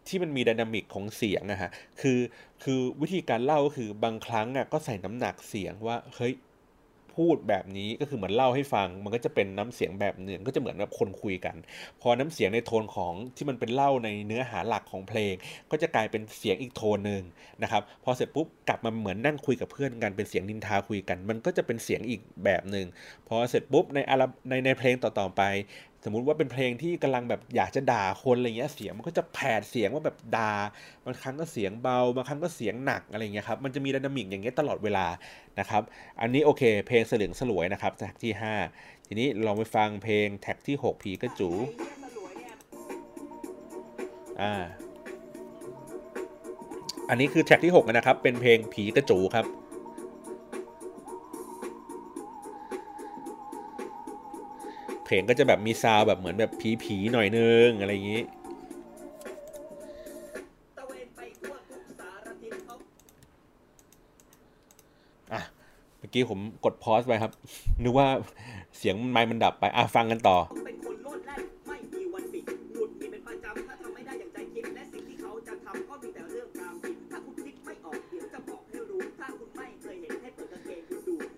[0.07, 1.69] ที่มันมีไดนามิกของเสียงนะฮะ
[2.01, 2.19] คือ
[2.63, 6.33] คือวิธีการเล่าก็คือบางครั้งอะก็ใส่น้ำหนักเสียงว่าเฮ้ย
[7.17, 11.55] พูดแบบนี้ก็คือเหมือนเล่าให้ฟัง มันก็จะเป็นน้ำเสียงแบบหนึ่งก็จะเหมือนแบบคนคุยกัน
[12.01, 15.33] พอน้ำเสียงในโทนของที่มันเป็นเล่าในเนื้อหาหลักของเพลง
[15.71, 17.23] ก็จะกลายเป็นเสียงอีกโทนหนึ่ง
[17.63, 22.87] นะครับพอเสร็จปุ๊บกลับมาเหมือนนั่งคุยกับเพื่อนกันเป็นเสียงนินทาคุยกัน มันก็จะเป็นเสียงอีกแบบหนึ่ง
[23.27, 24.15] พอเสร็จปุ๊บในอา
[24.49, 25.41] ในในเพลงต่อๆไป
[26.05, 30.53] สมมุติว่าเป็นเพลงที่กำลังแบบอยากจะด่าคนอะไรเงี้ยเสียงมันก็จะแผดเสียงว่าแบบด่า
[31.05, 35.05] บางครั้งก็เสียงเบาบางครั้งก็เสียงหนักอะไรเงี้ยครับมันจะมีดินามิกอย่างเงี้ยตลอดเวลา
[35.59, 35.81] นะครับ
[36.21, 38.33] อันนี้โอเค เพลงสลึงสลวยนะครับ track ที่
[38.71, 41.49] 5 ทีนี้ลองไปฟังเพลง track ที่ 6 ผีกระจู
[44.41, 44.63] อ่า
[47.09, 49.45] อันนี้คือ track ที่ 6 นะครับ เป็นเพลงผีกระจูครับ
[55.13, 56.51] ลงก็จะแบบมีซาวแบบเหมือนแบบ
[56.83, 58.21] ผีๆหน่อยนึงอะไรอย่างนี้
[65.33, 65.41] อะ
[65.97, 67.31] เมื่อกี้ผมกดพอสไปครับ
[67.83, 68.07] นึกว่า
[68.77, 70.37] เสียงไมค์มันดับไป อะฟังกันต่อ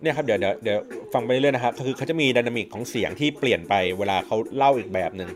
[0.02, 0.80] เนี่ยครับเดี๋ยวเดี๋ยวเดี๋ยว
[1.13, 5.30] ฟังไปเรื่อยนะครับคือเขาจะมีดินามิกของเสียงที่เปลี่ยนไปเวลาเขาเล่าอีกแบบหนึ่ง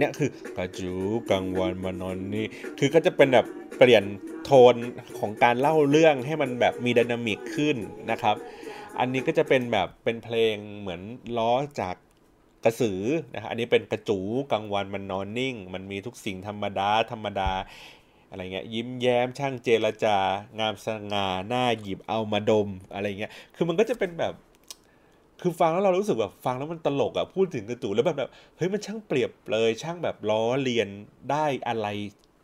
[0.00, 0.92] นะอันนี้คือกระจู
[1.30, 2.46] กังวันมานอนนี่
[2.78, 3.46] คือก็จะเป็นแบบ
[3.78, 4.04] เปลี่ยน
[4.44, 4.74] โทน
[5.18, 7.76] ของการเล่าเรื่องให้มันแบบมีดินามิกขึ้น
[8.10, 8.36] นะครับ
[8.98, 11.00] อันนี้ก็จะเป็นแบบเป็นเพลงเหมือน
[11.36, 11.96] ล้อจาก
[12.64, 13.00] กระสือ
[13.34, 14.18] นะฮะอันนี้เป็นกระจู
[14.52, 17.52] กลางวันมันนอนนิ่ง มันมีทุกสิ่งธรรมดาธรรมดา
[18.30, 20.16] อะไรเงี้ยยิ้มแย้มช่างเจรจา
[20.58, 24.34] งามสง่าหน้าหยิบเอามาดมอะไรเงี้ยคือมันก็จะเป็นแบบ
[25.42, 30.88] คือฟังแล้วเรารู้สึกแบบฟังแล้วมันตลกอะพูดถึงกระจูแล้วแบบแบบเฮ้ยมันช่างเปรียบเลยช่างแบบล้อเลียน
[31.30, 31.86] ได้อะไร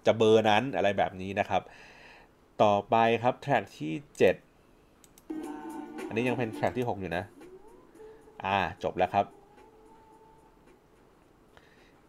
[0.06, 1.62] จะเบอร์นั้นอะไรแบบนี้นะครับ
[2.62, 3.92] ต่อไปครับแทร็กที่
[5.00, 7.24] 7 อันนี้ยังเป็นแทร็กที่ 6 อยู่นะ
[8.44, 9.26] อ่าจบแล้วครับ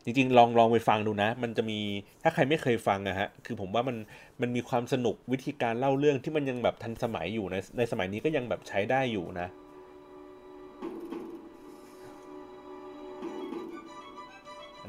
[0.03, 1.79] จริงๆ ลองลองไปฟังดูนะ มันจะมี
[2.23, 3.97] ถ้าใครไม่เคยฟังอะฮะคือผมว่ามัน
[4.41, 9.47] มันมีความสนุกวิธีการเล่าเรื่องที่มันยังแบบทันสมัยอยู่ในในสมัยนี้ก็ยังแบบใช้ได้อยู่นะ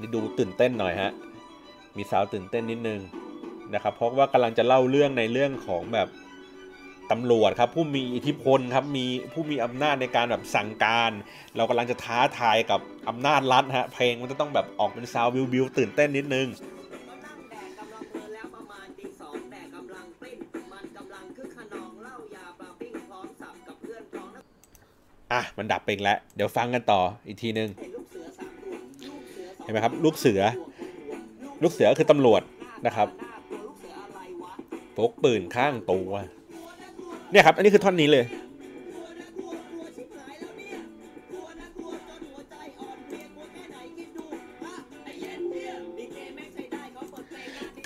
[0.00, 1.12] นี้ดูตื่นเต้นหน่อยฮะ
[1.96, 3.00] มีสาวตื่นเต้นนิดนึง
[3.74, 6.08] นะครับ เพราะว่ากำลังจะเล่าเรื่องในเรื่องของแบบ
[7.10, 11.12] ตำรวจครับผู้มีอิทธิพลครับมีผู้มีอำนาจในการแบบสั่งการ
[11.56, 16.48] เรากำลังจะท้าทายกับอำนาจรัฐฮะเพลงมันจะต้องแบบออกเป็นซาววิววิวตื่นเต้นนิดนึง
[25.32, 27.68] อะมันดับไปแล้ว เดี๋ยวฟังกันต่ออีกทีนึง
[29.68, 30.40] ห็นไหมครับ ลูกเสือ
[31.62, 32.42] ลูกเสือคือตำรวจ
[32.86, 33.08] นะครับ
[34.96, 36.10] พกปืนข้างตัว
[37.30, 38.24] เนี่ยครับ อันนี้คือท่อนนี้เลย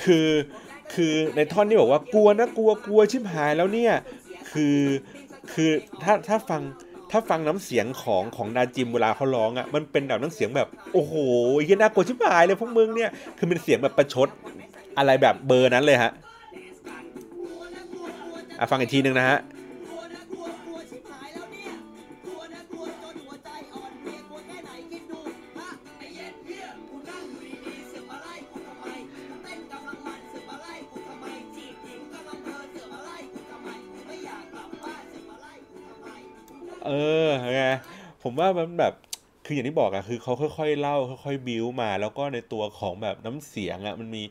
[0.05, 0.29] คือ
[0.95, 3.92] คือในท่อนที่บอกว่ากลัวนะกลัวกลัวชิบหายแล้วเนี่ย
[4.53, 4.79] คือ
[5.53, 5.71] คือ
[6.03, 6.62] ถ้าถ้าฟัง
[7.12, 11.14] ถ้าฟังน้ำเสียงของของนาจิมเวลาเขาร้องอะ่ะมันเป็นแบบน้ำเสียงแบบโอ้โห
[11.68, 14.29] ยัน่ากลัวชิบหายเลยพวกมึงเนี่ยคือเป็นเสียงแบบประชด
[14.98, 16.12] อะไรแบบเบอร์นั้นเลยฮะ
[18.59, 19.38] อะฟังอีกทีหนึ่งนะฮะ
[36.87, 36.90] เอ
[37.27, 37.62] อไง
[38.23, 38.95] ผมว่ามันแบบ
[39.45, 44.23] คืออย่างที่บอกอะคือเขาค่อยๆเล่าค่อยๆบิวมา แล้วก็ในตัวของแบบน้ำเสียงอะมันมี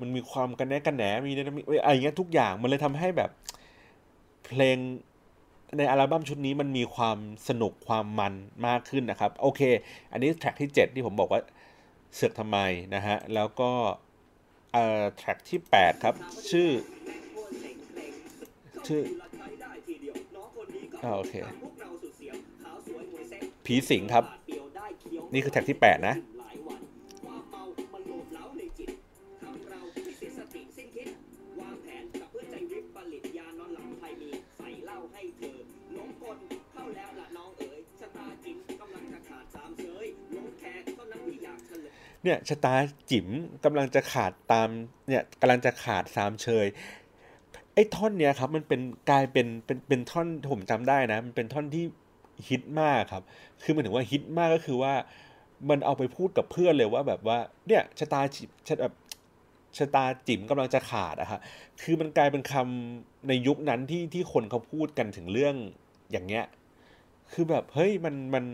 [0.00, 1.30] มันมีความกันแนกันแหนมี
[1.70, 3.30] มีอะไรเงี้ยทุกอย่างมันเลยทำให้แบบ
[4.46, 4.76] เพลง
[5.78, 7.18] ในอัลบั้มชุดนี้มันมีความ
[7.48, 8.34] สนุกความมัน
[8.66, 9.60] มากขึ้นนะครับ โอเค
[10.12, 11.40] อันนี้แทร็กที่ 7 ที่ผมบอกว่า
[12.14, 12.58] เสือกทำไม
[12.94, 13.70] นะฮะ แล้วก็
[14.72, 16.14] เอ่อแทร็กที่ 8 ครับ
[16.50, 16.68] ชื่อ
[18.86, 19.02] ชื่อ
[21.04, 21.34] อ่าโอเค
[23.72, 24.24] ผีสิงครับ
[25.32, 26.16] นี่คือแท็กที่ 8 นะ
[42.24, 42.74] เนี่ยชะตา
[43.10, 43.26] จิ๋ม
[43.64, 44.68] กำลังจะขาดตาม
[45.08, 46.66] เนี่ยกำลังจะขาดสามเชย
[47.74, 48.80] ไอ้ท่อนเนี้ยครับมันเป็น
[49.10, 51.84] กลายเป็นเป็นเป็นท่อนผมจำได้นะ มันเป็นท่อนที่
[52.48, 53.22] ฮิตมากครับ
[53.62, 54.94] คือมันถึงว่าฮิตมากก็คือว่า
[55.70, 58.94] มันเอาไปพูดกับเพื่อนเลยว่าแบบว่าเนี่ยชะตาจิชะแบบ
[59.78, 61.40] ชะตาจิ๋มกำลังจะขาดอะฮะ
[61.82, 65.54] คือมันกลายเป็นคำในยุคนั้นที่ที่คนเขาพูดกันถึงเรื่อง
[66.12, 66.44] อย่างเงี้ย
[67.32, 68.44] คือแบบเฮ้ยมันมัน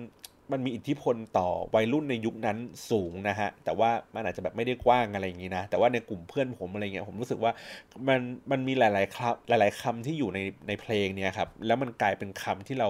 [0.52, 2.58] มันมีอิทธิพลต่อวัยรุ่นในยุคนั้น
[2.90, 7.52] สูงนะฮะ แต่ว่ามันอาจจะแบบไม่ได้กว้างอะไรอย่างนี้นะ แต่ว่าในกลุ่มเพื่อนผมอะไรเงี้ย ผมรู้สึกว่า
[8.08, 8.20] มัน
[8.50, 12.88] มันมีหลายๆคำหลาย ๆคำที่อยู่ในในเพลงเนี่ยครับ แล้วมันกลายเป็นคำที่เรา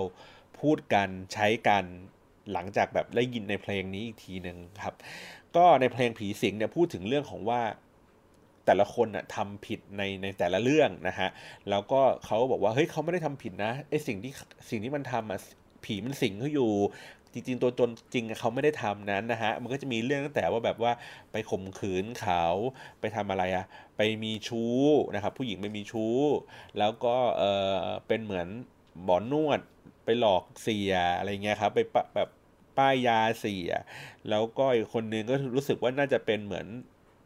[0.60, 1.84] พูดกันใช้กัน
[2.52, 4.94] หลังจากแบบได้ยินในเพลงนี้อีกทีหนึ่งครับ
[5.56, 7.62] ก็ในเพลงผีสิงเนี่ยพูดถึงเรื่องของว่า
[8.66, 11.28] แต่ละคนอะทำผิดในในแต่ละเรื่องนะฮะ
[11.70, 14.32] แล้วก็เขาบอกว่าเฮ้ยเขาไม่ได้ทำผิดนะไอสิ่งที่
[14.70, 15.40] สิ่งที่มันทำอะ
[15.84, 16.72] ผีมันสิงเขาอยู่
[17.32, 20.92] จริงๆตัวตนจริงเขาไม่ได้ทำนั้นนะฮะมันก็จะมีเรื่องตั้งแต่ว่าแบบว่า
[21.32, 22.44] ไปข่มขืนเขา
[23.00, 23.64] ไปทำอะไรอะ
[23.96, 24.76] ไปมีชู้
[25.14, 26.16] นะครับผู้หญิงไปมีชู้
[26.78, 27.42] แล้วก็เอ
[27.72, 27.74] อ
[28.06, 28.48] เป็นเหมือน
[29.04, 29.60] หมอนวด
[30.06, 32.28] ไปหลอกเสียอะไรเงี้ยครับไปปะแบบ
[32.78, 33.70] ป้ายยาเสีย
[34.28, 36.66] แล้วก็อีกคนนึงก็รู้สึกว่าน่าจะเป็นเหมือน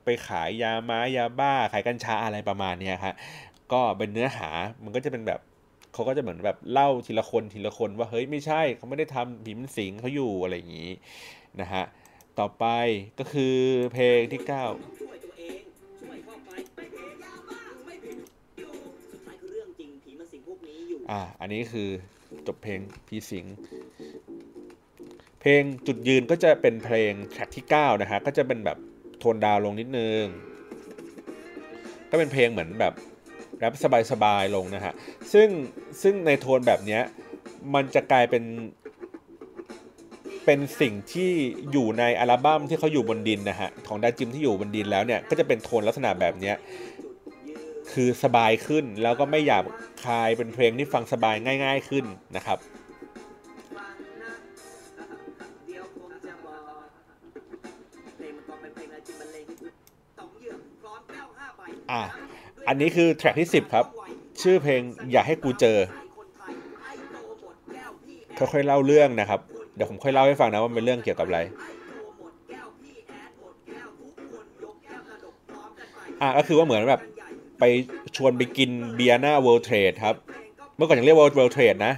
[0.05, 3.15] ไปขายยาม้ายาบ้าขายกัญชาอะไรประมาณเนี้ยครับ
[3.73, 4.49] ก็เป็นเนื้อหา
[4.85, 5.41] มันก็จะเป็นแบบ
[5.93, 10.91] เขาก็จะเหมือนแบบเล่าทีละคนทีละคนว่าเฮ้ยไม่ใช่เขาไม่ได้ทำผีมันสิงเขาอยู่อะไรอย่างนี้
[11.61, 11.85] นะฮะ
[12.39, 12.65] ต่อไป
[13.19, 13.57] ก็คือ
[13.93, 15.61] เพลงที่9ช่วยตัวเอง
[16.01, 18.17] ช่วยเข้าไปไม่พยายามมากไม่ผิด
[18.59, 18.73] อยู่
[19.11, 21.91] สุดท้ายคือเรื่องจริงผีมันสิงพวกนี้อยู่อ่าอันนี้คือ
[22.47, 23.47] จบเพลงพีสิง
[25.41, 28.79] เพลงจุดยืนก็จะเป็นเพลงแทร็กที่ 9 นะฮะ ก็จะเป็นแบบ
[29.19, 30.23] โทนดาวลงนิดนึง
[32.11, 32.95] ก็เป็นเพลงเหมือนแบบ
[33.59, 33.75] แรป
[34.13, 34.93] สบายๆลงนะฮะ
[35.33, 35.49] ซึ่ง
[36.03, 37.03] ซึ่งในโทนแบบเนี้ย
[37.75, 38.45] มันจะกลายเป็น
[40.45, 41.31] เป็นสิ่งที่
[41.73, 46.57] อยู่ในอัลบั้มที่เขาอยู่บนดินนะฮะ ของดาจิมที่อยู่บนดินแล้วเนี่ย ก็จะเป็นโทนลักษณะแบบเนี้ย
[47.93, 49.65] คือสบายขึ้นแล้วก็ไม่หยาบ
[50.05, 52.05] คายเป็นเพลงที่ฟังสบายง่าย ๆขึ้น
[52.37, 52.59] นะครับ
[53.77, 54.33] ฟังนะ
[55.67, 56.85] เดี๋ยวผมจะบอก
[58.17, 59.73] เพลงมันก็เป็นเพลงอะไรที่บรรเลงให้คุณ
[60.19, 61.61] ต้องเหยื่อพร้อมแก้วห้าใบ
[61.93, 62.03] อะ
[62.69, 63.85] อันนี้คือแทร็กที่ 10 ครับ
[64.43, 64.81] ชื่อเพลง
[65.13, 65.79] อย่าให้กูเจอ
[68.39, 69.41] ค่อยๆเล่าเรื่องนะครับ
[69.75, 71.41] เดี๋ยวผมค่อยเล่าให้ฟังนะว่าเป็นเรื่องเกี่ยวกับอะไร
[76.23, 77.01] อะก็คือว่าเหมือนแบบ
[77.61, 77.65] ไป
[78.17, 80.17] ชวนไปกินเบียร์หน้า World Trade ครับ
[80.77, 81.95] เมื่อก่อนยังเรียกว่า World Trade นะ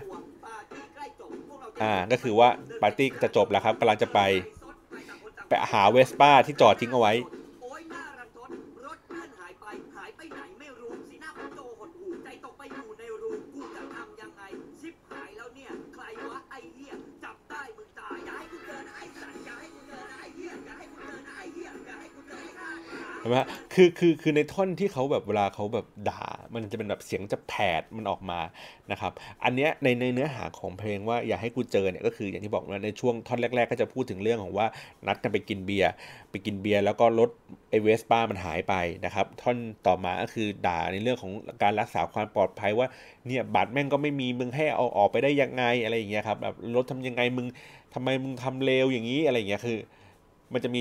[1.83, 2.49] อ่า ก็คือว่า
[2.83, 4.21] ปาร์ตี้จะจบแล้วครับกำลังจะไป
[5.49, 7.13] ไปหาเวสป้าที่จอดทิ้งเอาไว้
[23.23, 23.37] ห็นไหม
[23.75, 28.41] คือคือคือในท่อนที่เขาแบบเวลาเขาแบบด่า มันจะเป็นแบบเสียงจะแผดมันออกมา
[28.91, 29.13] นะครับ
[29.45, 34.67] อันเนี้ยในในเนื้อหาของเพลงว่าอย่าให้กูเจอเนี่ยก็คืออย่างที่บอกว่าในช่วงท่อนแรก ๆ ก็จะพูดถึงเรื่องของว่า
[35.07, 35.91] นัดกันไปกินเบียร์
[36.31, 37.31] ไปกินเบียร์แล้วก็รถ
[37.71, 39.57] ไอเวสป้ามันหายไปนะครับ ท่อน
[39.87, 41.33] ต่อมาก็คือด่าในเรื่องของ
[41.63, 42.87] การรักษาความปลอดภัยว่า
[43.27, 47.47] เนี่ยบัตรแม่งก็ไม่มีมึงให้เอาออกไปได้ยังไงอะไรอย่างเงี้ยครับแบบรถทำยังไงมึง
[47.95, 49.79] ทำไมมึงทำเลวอย่างนี้อะไรอย่างเงี้ยคือ
[50.53, 50.77] มันจะม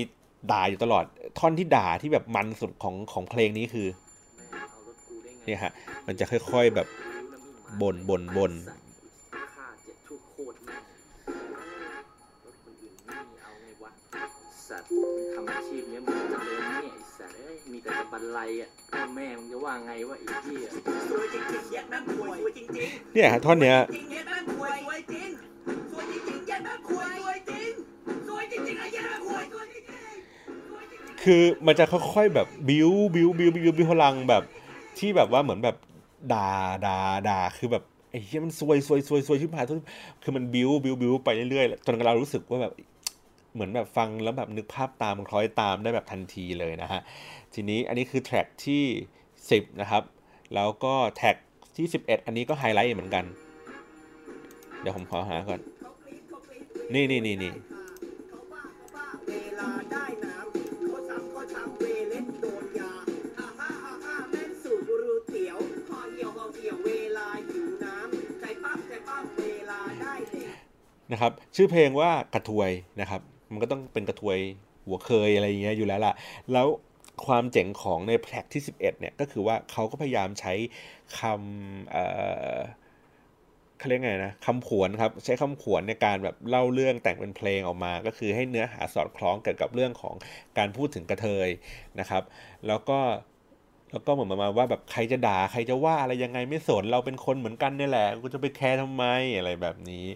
[0.50, 1.04] ด่าอยู่ตลอด
[1.38, 5.72] ท่อนที่ด่าที่แบบมันสุดของของเพลงนี้คือเอารถกูได้ไงเนี่ยฮะ
[6.06, 6.86] มันจะค่อยๆแบบ
[7.80, 8.52] บ่นบ่นบ่น
[9.54, 10.82] ค่าเจ็ดชั่วโคตรแม่ง
[12.44, 13.90] รถคนอื่นไม่มีเอาไงวะ
[14.68, 20.68] สัตว์มึงทำอาชีพเนี้ยมึงจะเจริญเนี่ยไอ้สัตว์เอ้ยมีแต่จะบันไลอะพ่อแม่มึงจะว่าไงวะไอ้เหี้ย
[21.08, 22.66] สวยจริงๆเหี้ยแม่งป่วยสวยจริง
[23.14, 23.76] เนี่ยฮะท่อนเนี้ย
[31.24, 34.42] คือมันจะค่อยๆแบบบิวบิวบิวบิวบิวพลังแบบ
[34.98, 35.76] ที่แบบว่าเหมือนแบบ
[36.32, 36.48] ด่า
[36.86, 39.76] ด่าด่าคือแบบไอ้เหี้ยมันซวยซวยซวยซวยชิบหายทุก
[40.22, 42.72] คือมันบิวบิวบิวไปเรื่อยๆจนเรารู้สึกว่าแบบ
[43.54, 47.00] เหมือนแบบฟังแล้วแบบนึกภาพตามคล้อยตามได้แบบทันทีเลยนะฮะ
[47.54, 48.82] ทีนี้อันนี้คือ track ที่
[49.32, 50.02] 10 นะครับ
[50.54, 51.36] แล้วก็ track
[51.76, 53.24] ที่ 11 อันนี้ก็ไฮไลท์เหมือนกัน
[54.80, 55.60] เดี๋ยวผมขอหาก่อน
[56.94, 57.52] นี่นี่นี่นี่
[71.12, 72.70] นะครับ ชื่อเพลงว่ากระทวย
[73.00, 73.20] นะครับ
[73.52, 74.38] มันก็ต้องเป็นกระทวย
[74.86, 76.14] หัวเคยอะไรอย่างเงี้ยอยู่แล้วล่ะ
[76.52, 76.66] แล้ว
[77.26, 80.54] ความเจ๋งของในแพลกที่ 11เนี่ยก็คือว่าเขาก็พยายามใช้
[81.18, 82.04] คำเอ่
[82.54, 82.58] อ
[83.78, 90.14] เขาเรียกไงนะคำขวนครับใช้คำขวนในการแบบเล่าเรื่องแต่งเป็นเพลงออกมา ก็คือให้เนื้อหาสอดคล้องเกี่ยวกับเรื่องของ
[90.58, 91.48] การพูดถึงกระเทย
[92.00, 92.22] นะครับ
[92.66, 92.98] แล้วก็
[93.92, 99.04] แล้วก็เหมือนประมาณว่าแบบใครจะด่าใครจะว่าอะไรยังไงไม่สนเราเป็นคนเหมือนกันนี่แหละกูจะไปแคร์ทำไม
[99.36, 100.06] อะไรแบบนี้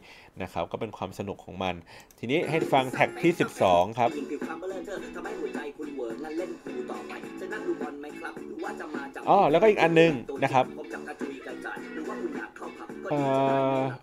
[0.43, 1.75] นะครับ ก็เป็นความสนุกของมัน
[2.19, 3.33] ทีนี้ให้ฟังแท็กที่
[3.65, 10.13] 12 ครับยิงผิวคล้ำเบลอเธอทำให้หัวใจคุณเหวองั้นเล่นคูต่อไปจะนั่งดูบอลไหมครับหรือว่าจะมาจับอ๋อแล้วก็อีกอันหนึ่ง
[10.43, 13.21] นะครับพบกับกระจุยกระจายหรือว่าคุณอยากเข้าผับก็เอ่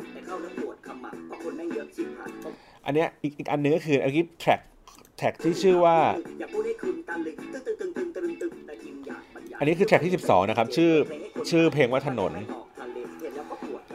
[0.02, 2.30] ดีอแต่เข้าเรื่องปวดขมับเพราะคนไม่งเยอะชิบหาย
[2.86, 5.98] อันเนี้ยอีกอีกอันหนึงก็คืออันนี้แท็กแท็กที่ชื่อว่า
[9.60, 10.92] อันนี้คือแท็กที่ 12 นะครับ ชื่อ
[11.50, 12.34] ชื่อเพลงว่าถนน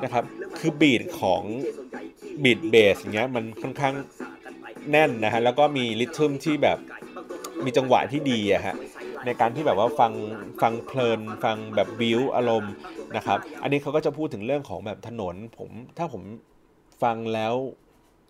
[0.04, 0.24] นะครับ
[0.58, 1.42] คือบีทของ
[2.42, 3.94] บีทเบสอย่างเงี้ยมันค่อนข้าง
[4.90, 6.78] แน่นนะฮะแล้วก็มีริทึมที่แบบ
[7.64, 8.74] มีจังหวะที่ดีอะฮะ
[9.26, 10.12] ในการที่แบบว่าฟัง
[10.62, 12.72] ฟังเพลินฟังแบบบิวอารมณ์
[13.16, 16.22] นะครับ อันนี้เขาก็จะพูดถึงเรื่องของแบบถนนผมถ้าผม
[17.02, 17.54] ฟังแล้ว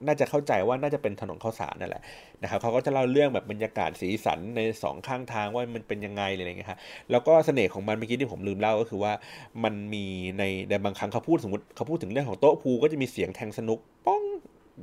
[0.07, 2.03] น่าจะเข้าใจว่าน่าจะเป็นถนนข้าวสารนั่นแหละ
[2.43, 6.79] นะครับเขาก็จะเล่าเรื่องแบบบรรยากาศสีสันในสองข้างทางว่ามันเป็นยังไงอะไรเงี้ยฮะ
[7.11, 9.13] แล้วก็เสน่ห์ของมันเมื่อกี้ที่ผมลืมเล่าก็คือว่า
[9.65, 10.05] มันมี
[10.39, 14.23] ในในบางครั้งเขาพูดสมมติเขาพูดถึงเรื่องของโต๊ะพูก็จะมีเสียงแทงสนุกป้อง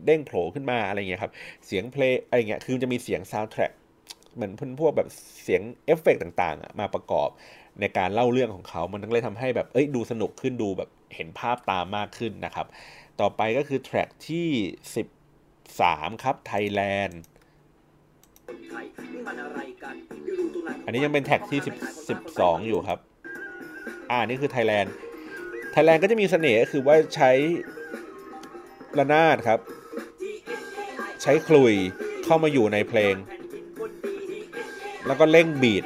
[0.05, 1.31] เด้งโผล่ขึ้นมาอะไรเงี้ยครับ
[1.65, 3.71] เสียงเพลงอะไรเงี้ยคือจะมีเสียงซาวด์แทร็ก
[4.35, 5.07] เหมือนพวกแบบ
[5.43, 7.29] เสียงเอฟเฟกต่างๆมาประกอบ
[7.81, 12.67] ในการเล่าเรื่องของเขา มันก็เลยทำให้แบบ เอ้ย ดูสนุกขึ้น ดูแบบเห็นภาพตามมากขึ้นนะครับ
[13.21, 14.47] ต่อไปก็คือ track ที่
[15.35, 17.21] 13 ครับไทยแลนด์
[20.85, 22.99] อันนี้ยังเป็น track ที่10 12 อยู่ครับ
[24.11, 24.93] อ่านี่คือไทยแลนด์
[25.71, 27.31] ไทยแลนด์ก็จะมีเสน่ห์ก็คือว่าใช้
[28.97, 29.59] ระนาดครับ
[31.21, 31.73] ใช้ขลุ่ย
[32.23, 33.15] เข้ามาอยู่ในเพลง
[35.07, 35.85] แล้วก็เร่ง beat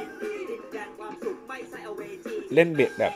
[2.54, 3.12] เล่นเบสแบบ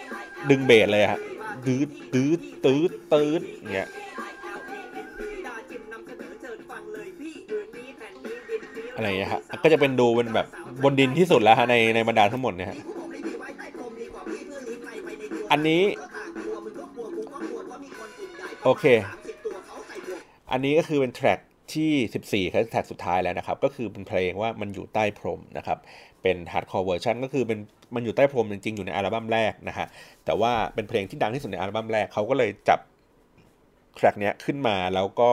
[0.50, 1.20] ดึงเบสเลยฮะ
[1.66, 3.42] ดืดดืดตืดตืด
[3.74, 3.90] เงี้ย
[8.96, 10.46] อะไรอย่างเงี้ยฮะก็จะเป็นดูเป็นแบบ
[10.84, 12.78] บนดินที่สุดแล้วฮะในในบรรดาทั้งหมดเนี่ยฮะ
[15.50, 15.82] อันนี้
[18.64, 18.84] โอเค
[20.52, 21.38] อันนี้ก็คือเป็น track
[21.74, 25.78] ที่ 14ครับ track สุดท้ายแล้วนะครับ ก็คือเป็นเพลงว่ามันอยู่ใต้พรมนะครับ
[26.22, 27.58] เป็น hardcore version ก็คือเป็น
[27.94, 29.86] มันอยู่ใต้พรมจริงๆ อยู่ในอัลบั้มแรกนะฮะ
[30.24, 32.80] แต่ว่าเป็นเพลงที่ดังที่สุดในอัลบั้มแรกเขาก็เลยจับ
[33.96, 35.30] track เนี้ยขึ้นมาแล้วก็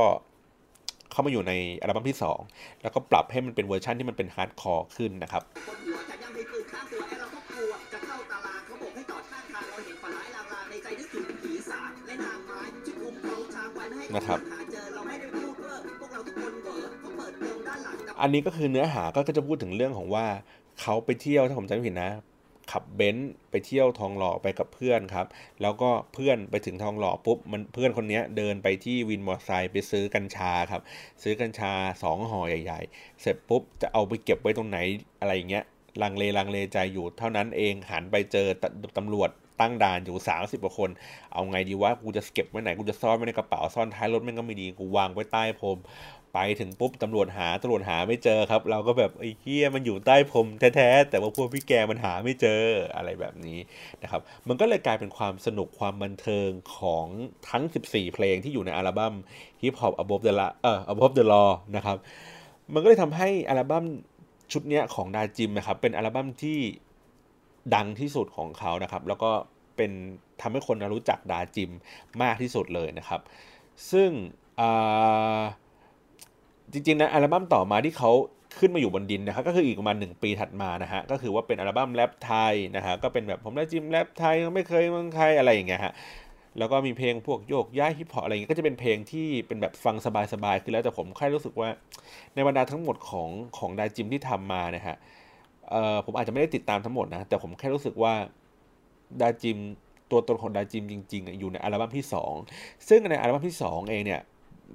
[1.12, 2.18] เข้ามาอยู่ในอัลบั้มที่
[2.50, 5.44] 2 แล้วก็ปรับให้มันเป็นเวอร์ชันที่มันเป็น hardcore ขึ้นนะครับ
[14.16, 14.40] นะครับ
[18.22, 20.26] อันนี้ก็คือเนื้อหาก็จะพูดถึงเรื่องของว่า
[20.82, 22.12] เขาไปเที่ยวถ้าผมจำไม่ผิดนะ
[22.72, 25.28] ขับเบนซ์ไปเที่ยวทองหล่อไปกับเพื่อนครับ
[25.62, 30.82] แล้วก็เพื่อนไปถึงทองหล่อปุ๊บมันเพื่อนคนนี้เดินไปที่วินมอเตอร์ไซค์ไปซื้อกัญชาครับ
[31.24, 31.72] ซื้อกัญชา
[32.04, 34.78] สองห่อใหญ่ ๆ เสร็จปุ๊บจะเอาไปเก็บไว้ตรงไหน
[35.20, 35.64] อะไรอย่างเงี้ย
[36.02, 38.66] ลังเลลังเลใจอยู่เท่านั้นเองหันไปเจอต
[38.98, 39.30] ตำรวจ
[39.60, 40.90] ตั้งด่านอยู่ 30กว่าคน
[41.34, 45.78] เอาไงดีวะ กูจะเก็บไว้ไหน กูจะซ่อนไว้ในกระเป๋า ซ่อนท้ายรถแม่งก็ไม่ดี กูวางไว้ใต้พรม
[46.34, 52.62] ไปถึงปุ๊บตำรวจหาตำรวจหาไม่เจอครับ เราก็แบบไอ้เหี้ยมันอยู่ใต้พรมแท้ๆแต่ว่าพวกพี่แกมันหาไม่เจอ
[52.96, 53.60] อะไรแบบนี้
[54.04, 57.08] นะครับมันก็เลยกลายเป็นความสนุกความบันเทิงของ
[57.50, 59.14] ทั้ง 14 เพลงที่อยู่ในอัลบั้ม
[59.62, 61.98] Hip Hop Above the La เอ่อ Above the Law นะครับ
[62.74, 63.86] มันก็เลยทำให้อัลบั้ม
[64.52, 66.60] ชุดเนี้ยของดาจิมนะครับเป็นอัลบั้มที่
[67.76, 69.32] ดังที่สุดของเขานะครับ แล้วก็
[69.78, 69.92] เป็น
[70.42, 71.72] ทำให้คนรู้จักดาจิม
[72.22, 73.22] มากที่สุดเลยนะครับ
[73.92, 74.10] ซึ่ง
[74.60, 75.40] อ่า
[76.74, 78.12] จริงๆนะอัลบั้มต่อมาที่เขา
[78.60, 85.94] ขึ้นมาอยู่บนดินนะครับก็คืออีกประมาณหนึ่งปีถัดมานะฮะก็คือว่าเป็นอัลบั้มแรปไทยนะฮะก็เป็นแบบผมได้จิมแรปไทยไม่เคยเมืองไทยอะไรอย่างเงี้ยฮะ
[86.58, 89.96] แล้วก็มีเพลงพวกโยกย้ายฮิปฮอปอะไรอย่างเงี้ยก็จะเป็นเพลงที่เป็นแบบฟัง
[90.34, 91.70] สบายๆคือแล้วแต่ผมแค่รู้สึกว่า
[92.34, 94.96] ในบรรดาทั้งหมดของของดาจิมที่ทำมานะฮะ
[95.70, 98.14] เอ่อผมอาจจะไม่ได้ติดตามทั้งหมดนะแต่ผมแค่รู้สึกว่า
[99.22, 99.58] ดาจิม
[100.12, 102.34] ตัวตนของดาจิมจริงๆอะอยู่ในอัลบั้มที่สอง
[102.90, 104.22] ซึ่งในอัลบั้มที่สองเองเนี่ย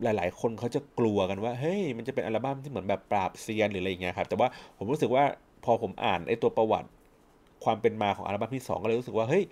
[0.03, 5.25] หลาย ๆ คนเขาจะกลัวกันว่าเฮ้ยมันจะเป็นอัลบั้มที่เหมือนแบบปราบเซียนหรืออะไรอย่างเงี้ยครับ แต่ว่าผมรู้สึกว่า
[5.65, 6.89] พอผมอ่านไอ้ตัวประวัติ
[7.65, 9.45] ความเป็นมาของอัลบั้มที่ 2 ก็เลยรู้สึกว่าเฮ้ย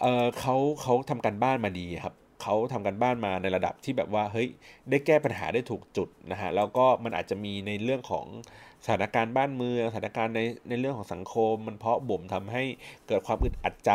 [0.00, 4.48] เออเขาเขาทำการบ้านมาดีครับเขาทำการบ้านมาในระดับที่แบบว่าเฮ้ย
[4.90, 8.26] ได้แก้ปัญหาได้ถูกจุดนะฮะแล้วก็มันอาจจะมีในเรื่องของ
[8.84, 12.62] สถานการณ์บ้านเมืองสถานการณ์ในในเรื่องของสังคม มันเพาะบ่มทำให้
[13.08, 13.92] เกิดความอึดอัดใจ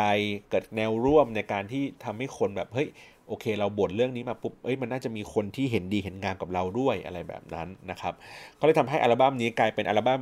[0.50, 2.88] เกิดแนวร่วมในการที่ทำให้คนแบบเฮ้ย
[3.28, 8.14] โอเค เราบ่นเรื่องนี้มาปุ๊บเอ้ยมันน่าจะมีคนที่เห็นดีเห็นงามกับเราด้วยอะไรแบบนั้นนะครับ
[8.58, 10.20] ก็เลยทำให้อัลบั้มนี้กลายเป็นอัลบั้ม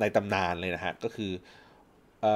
[0.00, 1.32] ในตำนานเลยนะฮะก็คือ
[2.20, 2.34] เอ่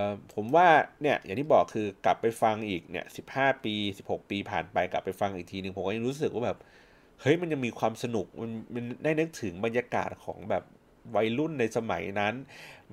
[0.00, 0.04] อ
[0.34, 0.66] ผมว่า
[1.02, 6.58] เนี่ยอย่างที่บอกคือกลับไปฟังอีกเนี่ยสิบห้าปีสิบหกปีผ่านไปกลับไปฟังอีกทีหนึ่งผมก็ยังรู้สึกว่าแบบ
[7.20, 10.64] เฮ้ยมันยังมีความสนุกมันมันได้นึกถึงบรรยากาศของแบบ
[11.16, 12.34] วัยรุ่นในสมัยนั้น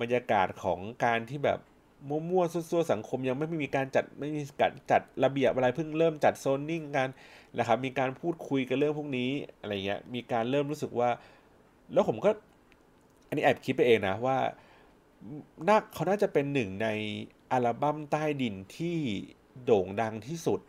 [0.00, 1.60] บรรยากาศของการที่แบบ
[2.08, 7.08] มั่วๆซั่วๆสังคมยังไม่มีการจัดไม่มีการจัดระเบียบอะไรเพิ่งเริ่มจัดโซนนิ่งกัน
[7.58, 9.30] นะครับมีการพูดคุยกันเรื่องพวกนี้
[9.60, 11.10] อะไรเงี้ยมีการเริ่มรู้สึกว่า
[11.92, 12.30] แล้วผมก็
[13.28, 14.36] อันนี้แอบคิดไปเองนะว่า
[15.68, 16.88] น่าเขาน่าจะเป็นหนึ่งใน
[17.52, 18.96] อัลบั้มใต้ดินที่
[19.64, 20.60] โด่งดังที่สุด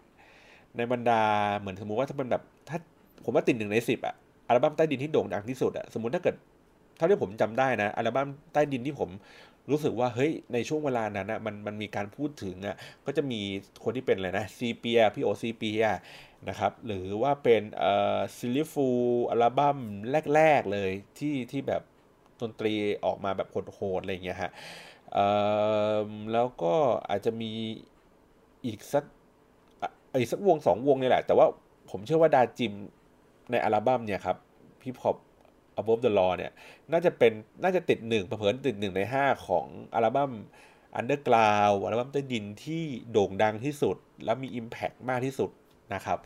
[0.78, 1.22] ในบรรดา
[1.60, 2.78] เหมือนสมมุติว่าถ้าเป็นแบบถ้า
[3.24, 4.16] ผมว่าติดหนึ่งในสิบอะ
[4.48, 6.36] อัลบั้มใต้ดินที่โด่งดังที่สุดอะสมมติถ้าเกิด
[6.98, 9.10] เท่าที่ผมจำได้นะอัลบั้มใต้ดินที่ผม
[9.70, 13.42] รู้สึกว่าเฮ้ยในช่วงเวลานั้นนะมันมันมีการพูดถึงอะก็จะมี
[13.84, 15.84] คนที่เป็นอะไรนะ Sepia พี่โอ Sepia
[16.50, 18.88] นะครับหรือว่าเป็นเอ่อ Silly Fools
[19.30, 19.78] อัลบั้ม
[20.36, 21.82] แรก ๆ เลยที่ที่แบบ
[22.42, 22.74] ดนตรี
[23.06, 24.52] ออกมาแบบโหดๆอะไรเงี้ยฮะ
[25.14, 25.26] เอ่
[26.04, 26.74] อแล้วก็
[27.10, 27.52] อาจจะมี
[28.66, 29.04] อีกสัก
[30.20, 31.48] อีกสักวงสองวงนี่แหละ แต่ว่า
[31.90, 32.74] ผมเชื่อว่าดาจิม
[33.52, 34.38] ในอัลบั้มเนี่ยครับ
[34.82, 35.10] พี่พอ
[35.82, 36.52] Above the Law เนี่ย
[36.92, 37.32] น่าจะเป็น
[37.64, 40.32] น่าจะติดหนึ่งเผลอติดหนึ่งในห้าของอัลบั้ม
[41.00, 45.50] Underground อัลบั้มใต้ดินที่โด่งดังที่สุด และมี Impact มากที่สุด
[45.94, 46.20] นะครับ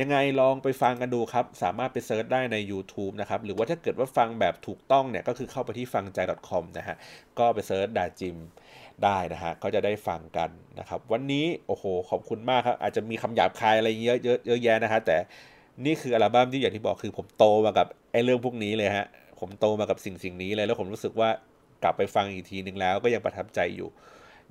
[0.00, 6.96] ยังไงลองไปฟังกันดูครับ สามารถไปเซิร์ชได้ใน YouTube นะครับ หรือว่าถ้าเกิดว่าฟังแบบถูกต้องเนี่ย ก็คือเข้าไปที่ฟังใจ .com นะฮะ
[7.38, 8.36] ก็ไปเซิร์ชดาจิม
[9.04, 15.16] ได้นะฮะ ก็จะได้ฟังกันนะครับ วันนี้ โอ้โห ขอบคุณมากครับ อาจจะมีคำหยาบคายอะไรเยอะเยอะเยอะแยะนะฮะ แต่
[15.84, 19.06] นี่คืออัลบั้มที่อย่างที่บอกคือผมโตมากับไอ้เรื่องพวกนี้เลยฮะ
[19.40, 21.30] ผมโตมากับสิ่งสิ่งนี้เลยแล้วผมรู้สึกว่า
[21.82, 23.88] กลับไปฟังอีกทีหนึ่งแล้วก็ยังประทับใจอยู่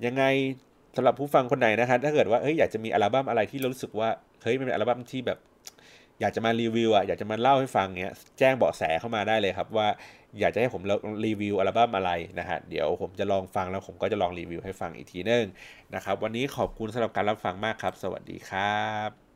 [0.06, 0.24] ยังไง
[0.96, 4.08] สำหรับผู้ฟังคนไหนนะครับถ้าเกิดว่าเฮ้ยอยากจะมีอัลบั้มอะไรที่เรารู้สึกว่า
[4.42, 5.38] เฮ้ยมันเป็นอัลบั้มที่แบบ
[6.20, 9.88] อยากจะมารีวิวอะอยากจะมาเล่าให้ฟังเนี้ยแจ้งเบาะแสเข้ามาได้เลยครับว่า
[10.40, 10.82] อยากจะให้ผม
[11.26, 15.44] รีวิวอัลบั้มอะไรนะฮะเดี๋ยวผมจะลองฟังแล้วผมก็จะลองรีวิวให้ฟังอีกทีนึง
[15.94, 19.29] นะครับวันนี้ขอบคุณสำหรับการรับฟังมากครับ สวัสดีครับ